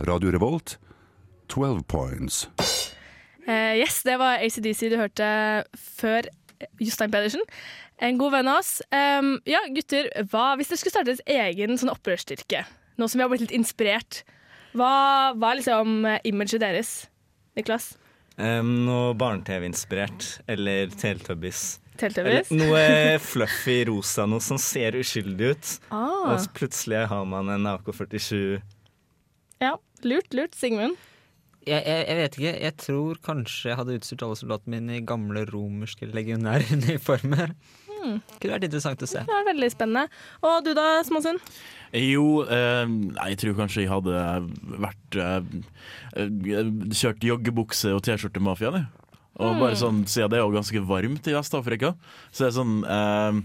Radio 0.07 0.29
Revolt, 0.31 0.77
12 1.51 1.81
points. 1.83 2.45
Uh, 3.43 3.75
yes, 3.75 3.97
det 4.07 4.15
var 4.21 4.39
ACDC 4.39 4.85
du 4.93 4.95
hørte 4.95 5.27
før 5.75 6.29
Jostein 6.79 7.11
Pedersen. 7.11 7.43
En 7.99 8.15
god 8.21 8.37
venn 8.37 8.47
av 8.47 8.61
oss. 8.61 8.69
Um, 8.87 9.33
ja, 9.43 9.65
gutter, 9.75 10.07
hva, 10.31 10.53
hvis 10.55 10.71
dere 10.71 10.79
skulle 10.79 10.95
starte 10.95 11.09
deres 11.11 11.25
egen 11.27 11.75
sånn 11.75 11.91
opprørsstyrke, 11.91 12.63
nå 12.95 13.11
som 13.11 13.19
vi 13.19 13.25
har 13.25 13.33
blitt 13.35 13.43
litt 13.43 13.57
inspirert, 13.59 14.21
hva, 14.71 14.93
hva 15.35 15.51
er 15.51 15.59
liksom 15.59 16.07
eh, 16.07 16.21
imaget 16.31 16.63
deres? 16.63 16.93
Niklas? 17.59 17.97
Um, 18.39 18.85
noe 18.87 19.11
barne-TV-inspirert, 19.19 20.37
eller 20.47 20.95
Teletubbies. 20.95 21.81
Eller 22.07 22.47
noe 22.53 22.83
fluffy 23.23 23.79
rosa, 23.89 24.27
noe 24.29 24.43
som 24.43 24.59
ser 24.61 24.97
uskyldig 24.99 25.51
ut. 25.53 25.73
Ah. 25.89 26.33
Og 26.33 26.41
så 26.43 26.53
plutselig 26.57 27.05
har 27.11 27.27
man 27.29 27.49
en 27.53 27.69
AK-47. 27.73 28.57
Ja, 29.63 29.75
lurt, 30.05 30.33
lurt. 30.37 30.57
Sigmund? 30.57 30.97
Jeg, 31.67 31.81
jeg, 31.83 32.03
jeg 32.07 32.19
vet 32.21 32.37
ikke. 32.37 32.53
Jeg 32.63 32.75
tror 32.79 33.17
kanskje 33.25 33.71
jeg 33.71 33.79
hadde 33.79 33.97
utstyrt 33.99 34.23
alle 34.23 34.37
soldatene 34.39 34.77
mine 34.77 35.01
i 35.01 35.05
gamle 35.07 35.43
romerske 35.49 36.07
legionære 36.13 36.77
uniformer. 36.77 37.51
Hmm. 37.97 38.19
Kunne 38.37 38.53
vært 38.53 38.67
interessant 38.67 39.03
å 39.03 39.09
se. 39.09 39.23
Det 39.25 39.33
var 39.33 39.47
veldig 39.47 39.69
spennende. 39.73 40.21
Og 40.45 40.61
du 40.65 40.71
da, 40.77 40.85
Småsund? 41.07 41.41
Jo, 41.97 42.43
eh, 42.43 42.93
jeg 43.17 43.39
tror 43.41 43.57
kanskje 43.61 43.85
jeg 43.85 43.91
hadde 43.91 44.21
vært 44.83 45.17
eh, 45.23 45.51
eh, 46.19 46.71
Kjørt 46.91 47.25
joggebukse 47.25 47.93
og 47.95 48.03
T-skjorte-mafiaen, 48.05 48.81
jeg. 48.83 49.06
Og 49.37 49.53
Mm. 49.53 49.59
bare 49.61 49.75
sånn, 49.77 49.99
Siden 50.09 50.29
det 50.31 50.39
er 50.39 50.45
jo 50.45 50.55
ganske 50.55 50.81
varmt 50.87 51.27
i 51.29 51.33
Vest-Afrika, 51.35 51.95
så 52.31 52.45
er 52.45 52.49
det 52.49 52.57
sånn 52.57 52.83
eh, 52.83 53.41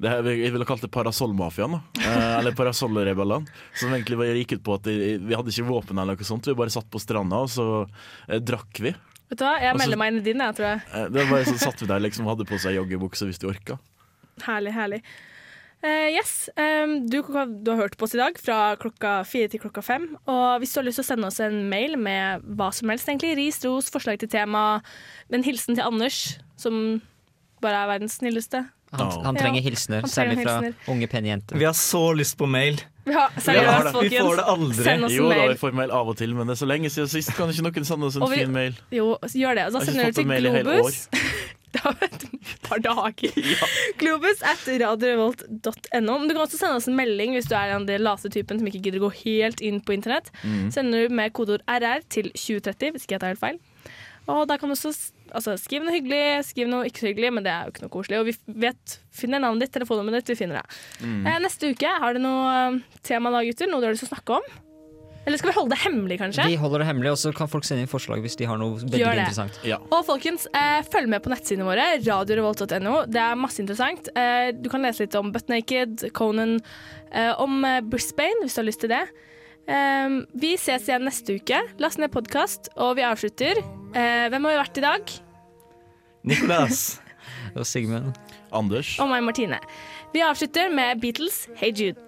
det 0.00 0.10
her, 0.10 0.22
Jeg 0.24 0.52
ville 0.52 0.66
kalt 0.66 0.82
det 0.82 0.90
parasollmafiaen. 0.90 1.80
Eh, 2.02 2.38
eller 2.38 2.52
parasollrebellene. 2.52 3.46
Som 3.78 3.90
egentlig 3.94 4.18
bare 4.18 4.34
gikk 4.36 4.56
ut 4.58 4.62
på 4.66 4.74
at 4.74 4.82
de, 4.82 5.18
vi 5.18 5.34
hadde 5.34 5.48
ikke 5.54 5.68
våpen, 5.68 5.96
eller 5.98 6.16
noe 6.18 6.24
sånt. 6.28 6.44
Vi 6.44 6.54
bare 6.54 6.68
satt 6.74 6.90
på 6.90 7.00
stranda, 7.00 7.36
og 7.46 7.48
så 7.48 7.88
eh, 8.28 8.38
drakk 8.40 8.80
vi. 8.80 8.92
Vet 9.30 9.38
du 9.38 9.44
hva, 9.46 9.54
Jeg 9.62 9.78
melder 9.78 9.96
meg 9.96 10.12
inn 10.12 10.18
i 10.20 10.24
din, 10.26 10.42
jeg, 10.44 10.54
tror 10.58 10.66
jeg. 10.68 10.80
Eh, 10.92 11.08
det 11.08 11.22
var 11.22 11.30
bare 11.38 11.44
så 11.48 11.58
satt 11.62 11.80
vi 11.80 11.86
der 11.86 12.00
liksom 12.04 12.26
hadde 12.28 12.44
på 12.44 12.58
seg 12.60 12.74
joggebukse 12.76 13.24
hvis 13.30 13.38
du 13.40 13.48
orka. 13.48 13.78
Herlig, 14.44 14.74
herlig. 14.74 15.00
Eh, 15.84 16.14
yes, 16.16 16.48
Um, 16.56 17.06
du, 17.10 17.18
du 17.20 17.70
har 17.70 17.76
hørt 17.76 17.96
på 18.00 18.06
oss 18.06 18.14
i 18.16 18.20
dag 18.20 18.38
fra 18.40 18.76
klokka 18.80 19.18
fire 19.28 19.50
til 19.52 19.60
klokka 19.60 19.82
fem. 19.84 20.06
Og 20.24 20.60
hvis 20.62 20.72
du 20.72 20.80
har 20.80 20.86
lyst 20.86 21.00
til 21.00 21.04
å 21.04 21.08
sende 21.10 21.28
oss 21.28 21.40
en 21.44 21.58
mail 21.68 21.98
med 22.00 22.44
hva 22.56 22.70
som 22.72 22.88
helst, 22.92 23.08
egentlig, 23.10 23.34
ris, 23.36 23.58
ros, 23.66 23.90
forslag 23.92 24.20
til 24.22 24.30
tema, 24.32 24.80
en 25.28 25.44
hilsen 25.44 25.76
til 25.76 25.84
Anders, 25.84 26.38
som 26.60 27.02
bare 27.64 27.82
er 27.84 27.90
verdens 27.96 28.16
snilleste. 28.20 28.62
Han, 28.94 29.10
han 29.26 29.36
trenger 29.36 29.58
Ja, 29.58 29.64
hilsener, 29.66 30.04
han 30.04 30.12
trenger 30.12 30.38
særlig 30.38 30.72
fra 30.76 30.92
unge, 30.92 31.08
pene 31.10 31.32
jenter. 31.32 31.58
Vi 31.58 31.66
har 31.66 31.74
så 31.74 32.02
lyst 32.14 32.36
på 32.38 32.46
mail. 32.46 32.78
Har 33.08 33.34
seriøst, 33.42 33.88
det. 33.88 33.92
folkens. 33.96 34.12
Vi 34.14 34.20
får 34.22 34.38
det 34.38 34.46
aldri. 34.54 34.84
Send 34.86 35.08
oss 35.08 35.10
en 35.10 35.18
Jo 35.18 35.32
da, 35.32 35.40
vi 35.50 35.58
får 35.64 35.76
mail 35.80 35.96
av 35.98 36.12
og 36.12 36.16
til, 36.20 36.36
men 36.38 36.46
det 36.48 36.54
er 36.54 36.60
så 36.62 36.68
lenge 36.70 36.92
siden 36.94 37.10
sist. 37.10 37.34
Kan 37.36 37.50
ikke 37.52 37.66
noen 37.66 37.88
sende 37.90 38.08
oss 38.08 38.16
en 38.20 38.24
vi- 38.30 38.44
fin 38.44 38.54
mail? 38.54 38.78
Jo, 38.94 39.10
gjør 39.34 39.58
det. 39.58 39.66
Og 39.68 39.76
da 39.76 39.84
sender 39.84 40.08
du 40.08 40.20
til 40.22 40.30
mail 40.30 40.48
Globus. 40.62 41.02
har 41.82 42.06
et 42.06 42.26
par 42.64 42.82
dager. 42.84 43.38
Globus 44.00 44.42
at 44.46 44.64
radiorevolt.no. 44.68 46.18
Men 46.18 46.28
du 46.28 46.34
kan 46.34 46.44
også 46.44 46.60
sende 46.60 46.78
oss 46.80 46.88
en 46.90 46.98
melding 46.98 47.36
hvis 47.36 47.50
du 47.50 47.56
er 47.58 47.74
den 47.74 48.04
late 48.04 48.30
typen 48.32 48.60
som 48.60 48.70
ikke 48.70 48.82
gidder 48.86 49.02
å 49.02 49.08
gå 49.08 49.14
helt 49.24 49.64
inn 49.64 49.80
på 49.84 49.96
internett. 49.96 50.30
Mm. 50.44 50.70
Sender 50.74 51.04
du 51.04 51.16
med 51.18 51.34
kodeord 51.36 51.64
RR 51.70 52.06
til 52.12 52.30
2030, 52.32 52.94
hvis 52.94 53.06
ikke 53.06 53.18
jeg 53.18 53.24
tar 53.24 53.34
helt 53.34 53.42
feil. 53.42 53.60
Og 54.30 54.46
da 54.48 54.56
kan 54.56 54.70
du 54.70 54.72
også 54.72 54.92
altså, 55.34 55.56
skrive 55.60 55.84
noe 55.84 55.94
hyggelig, 55.94 56.44
skrive 56.48 56.70
noe 56.70 56.88
ikke 56.88 57.02
så 57.02 57.10
hyggelig, 57.10 57.32
men 57.36 57.44
det 57.44 57.52
er 57.52 57.66
jo 57.66 57.74
ikke 57.74 57.84
noe 57.84 57.92
koselig. 57.92 58.20
Og 58.20 58.28
vi 58.30 58.60
vet, 58.64 58.98
finner 59.14 59.42
navnet 59.42 59.66
ditt, 59.66 59.74
telefonnummeret 59.76 60.22
ditt, 60.22 60.32
vi 60.32 60.40
finner 60.40 60.62
det. 60.62 60.78
Mm. 61.04 61.24
Eh, 61.26 61.40
neste 61.44 61.72
uke, 61.74 61.96
har 62.04 62.16
du 62.16 62.22
noe 62.24 62.54
eh, 62.60 62.78
tema 63.04 63.32
da, 63.34 63.42
gutter? 63.46 63.70
Noe 63.70 63.82
du 63.82 63.88
har 63.88 63.96
lyst 63.96 64.06
til 64.06 64.12
å 64.12 64.14
snakke 64.14 64.38
om? 64.40 64.48
Eller 65.24 65.40
skal 65.40 65.50
vi 65.50 65.54
holde 65.56 65.72
det 65.72 65.78
hemmelig, 65.84 66.18
kanskje? 66.20 66.44
Vi 66.52 66.56
holder 66.60 66.82
det 66.82 66.86
hemmelig, 66.90 67.10
og 67.14 67.18
så 67.20 67.30
kan 67.36 67.48
folk 67.48 67.64
sende 67.64 67.84
inn 67.86 67.88
forslag 67.90 68.20
hvis 68.24 68.36
de 68.36 68.44
har 68.48 68.58
noe 68.60 68.76
veldig 68.76 68.98
Gjør 69.00 69.14
det. 69.16 69.22
interessant. 69.24 69.60
Og 69.88 70.02
folkens, 70.04 70.46
eh, 70.52 70.82
følg 70.92 71.08
med 71.08 71.22
på 71.24 71.32
nettsidene 71.32 71.64
våre, 71.64 71.86
radiorevolt.no. 72.04 73.06
Det 73.08 73.22
er 73.22 73.38
masse 73.40 73.62
interessant. 73.64 74.10
Eh, 74.14 74.50
du 74.52 74.68
kan 74.68 74.84
lese 74.84 75.06
litt 75.06 75.14
om 75.16 75.32
Butt 75.32 75.48
Naked, 75.48 76.10
Conan, 76.12 76.58
eh, 77.10 77.32
om 77.40 77.64
eh, 77.64 77.80
Brisbane, 77.80 78.42
hvis 78.44 78.54
du 78.58 78.60
har 78.60 78.68
lyst 78.68 78.80
til 78.84 78.92
det. 78.92 79.00
Eh, 79.66 80.18
vi 80.44 80.52
ses 80.60 80.88
igjen 80.90 81.08
neste 81.08 81.38
uke. 81.40 81.62
Last 81.80 81.98
ned 82.02 82.12
podkast, 82.12 82.68
og 82.76 82.96
vi 83.00 83.06
avslutter. 83.08 83.62
Eh, 83.94 84.28
hvem 84.28 84.44
har 84.44 84.52
vi 84.52 84.60
vært 84.60 84.82
i 84.82 84.84
dag? 84.84 85.16
Nicolas. 86.24 87.00
Og 87.56 87.64
Sigmund. 87.68 88.12
Anders. 88.52 88.98
Og 89.00 89.08
meg, 89.08 89.22
Martine. 89.24 89.58
Vi 90.14 90.20
avslutter 90.24 90.68
med 90.74 91.00
Beatles, 91.00 91.46
Hey 91.56 91.72
Jude. 91.72 92.00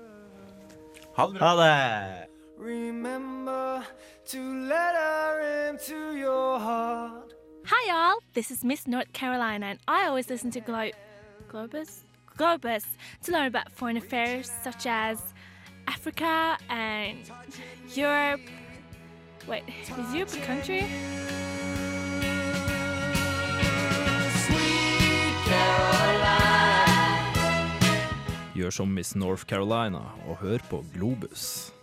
Ha 1.16 1.26
det 1.32 1.40
Ha 1.40 1.52
det! 1.56 2.25
Remember 2.56 3.84
to 4.28 4.40
let 4.68 4.94
her 4.94 5.68
into 5.68 6.16
your 6.16 6.58
heart. 6.58 7.34
Hi, 7.66 7.88
y'all. 7.88 8.18
This 8.34 8.50
is 8.50 8.64
Miss 8.64 8.86
North 8.86 9.12
Carolina, 9.12 9.66
and 9.66 9.78
I 9.86 10.06
always 10.06 10.30
listen 10.30 10.50
to 10.52 10.60
Glo- 10.60 10.90
Globus, 11.48 12.00
Globus 12.38 12.84
to 13.24 13.32
learn 13.32 13.46
about 13.46 13.70
foreign 13.72 13.96
affairs 13.96 14.50
such 14.62 14.86
as 14.86 15.34
Africa 15.86 16.56
and 16.70 17.18
Europe. 17.94 18.40
Wait, 19.46 19.64
is 19.68 20.14
Europe 20.14 20.32
a 20.34 20.46
country? 20.46 20.86
Gjør 28.56 28.70
som 28.70 28.88
Miss 28.88 29.14
North 29.16 29.44
Carolina 29.44 30.00
og 30.28 30.36
hør 30.40 30.58
på 30.70 30.84
Globus. 30.94 31.75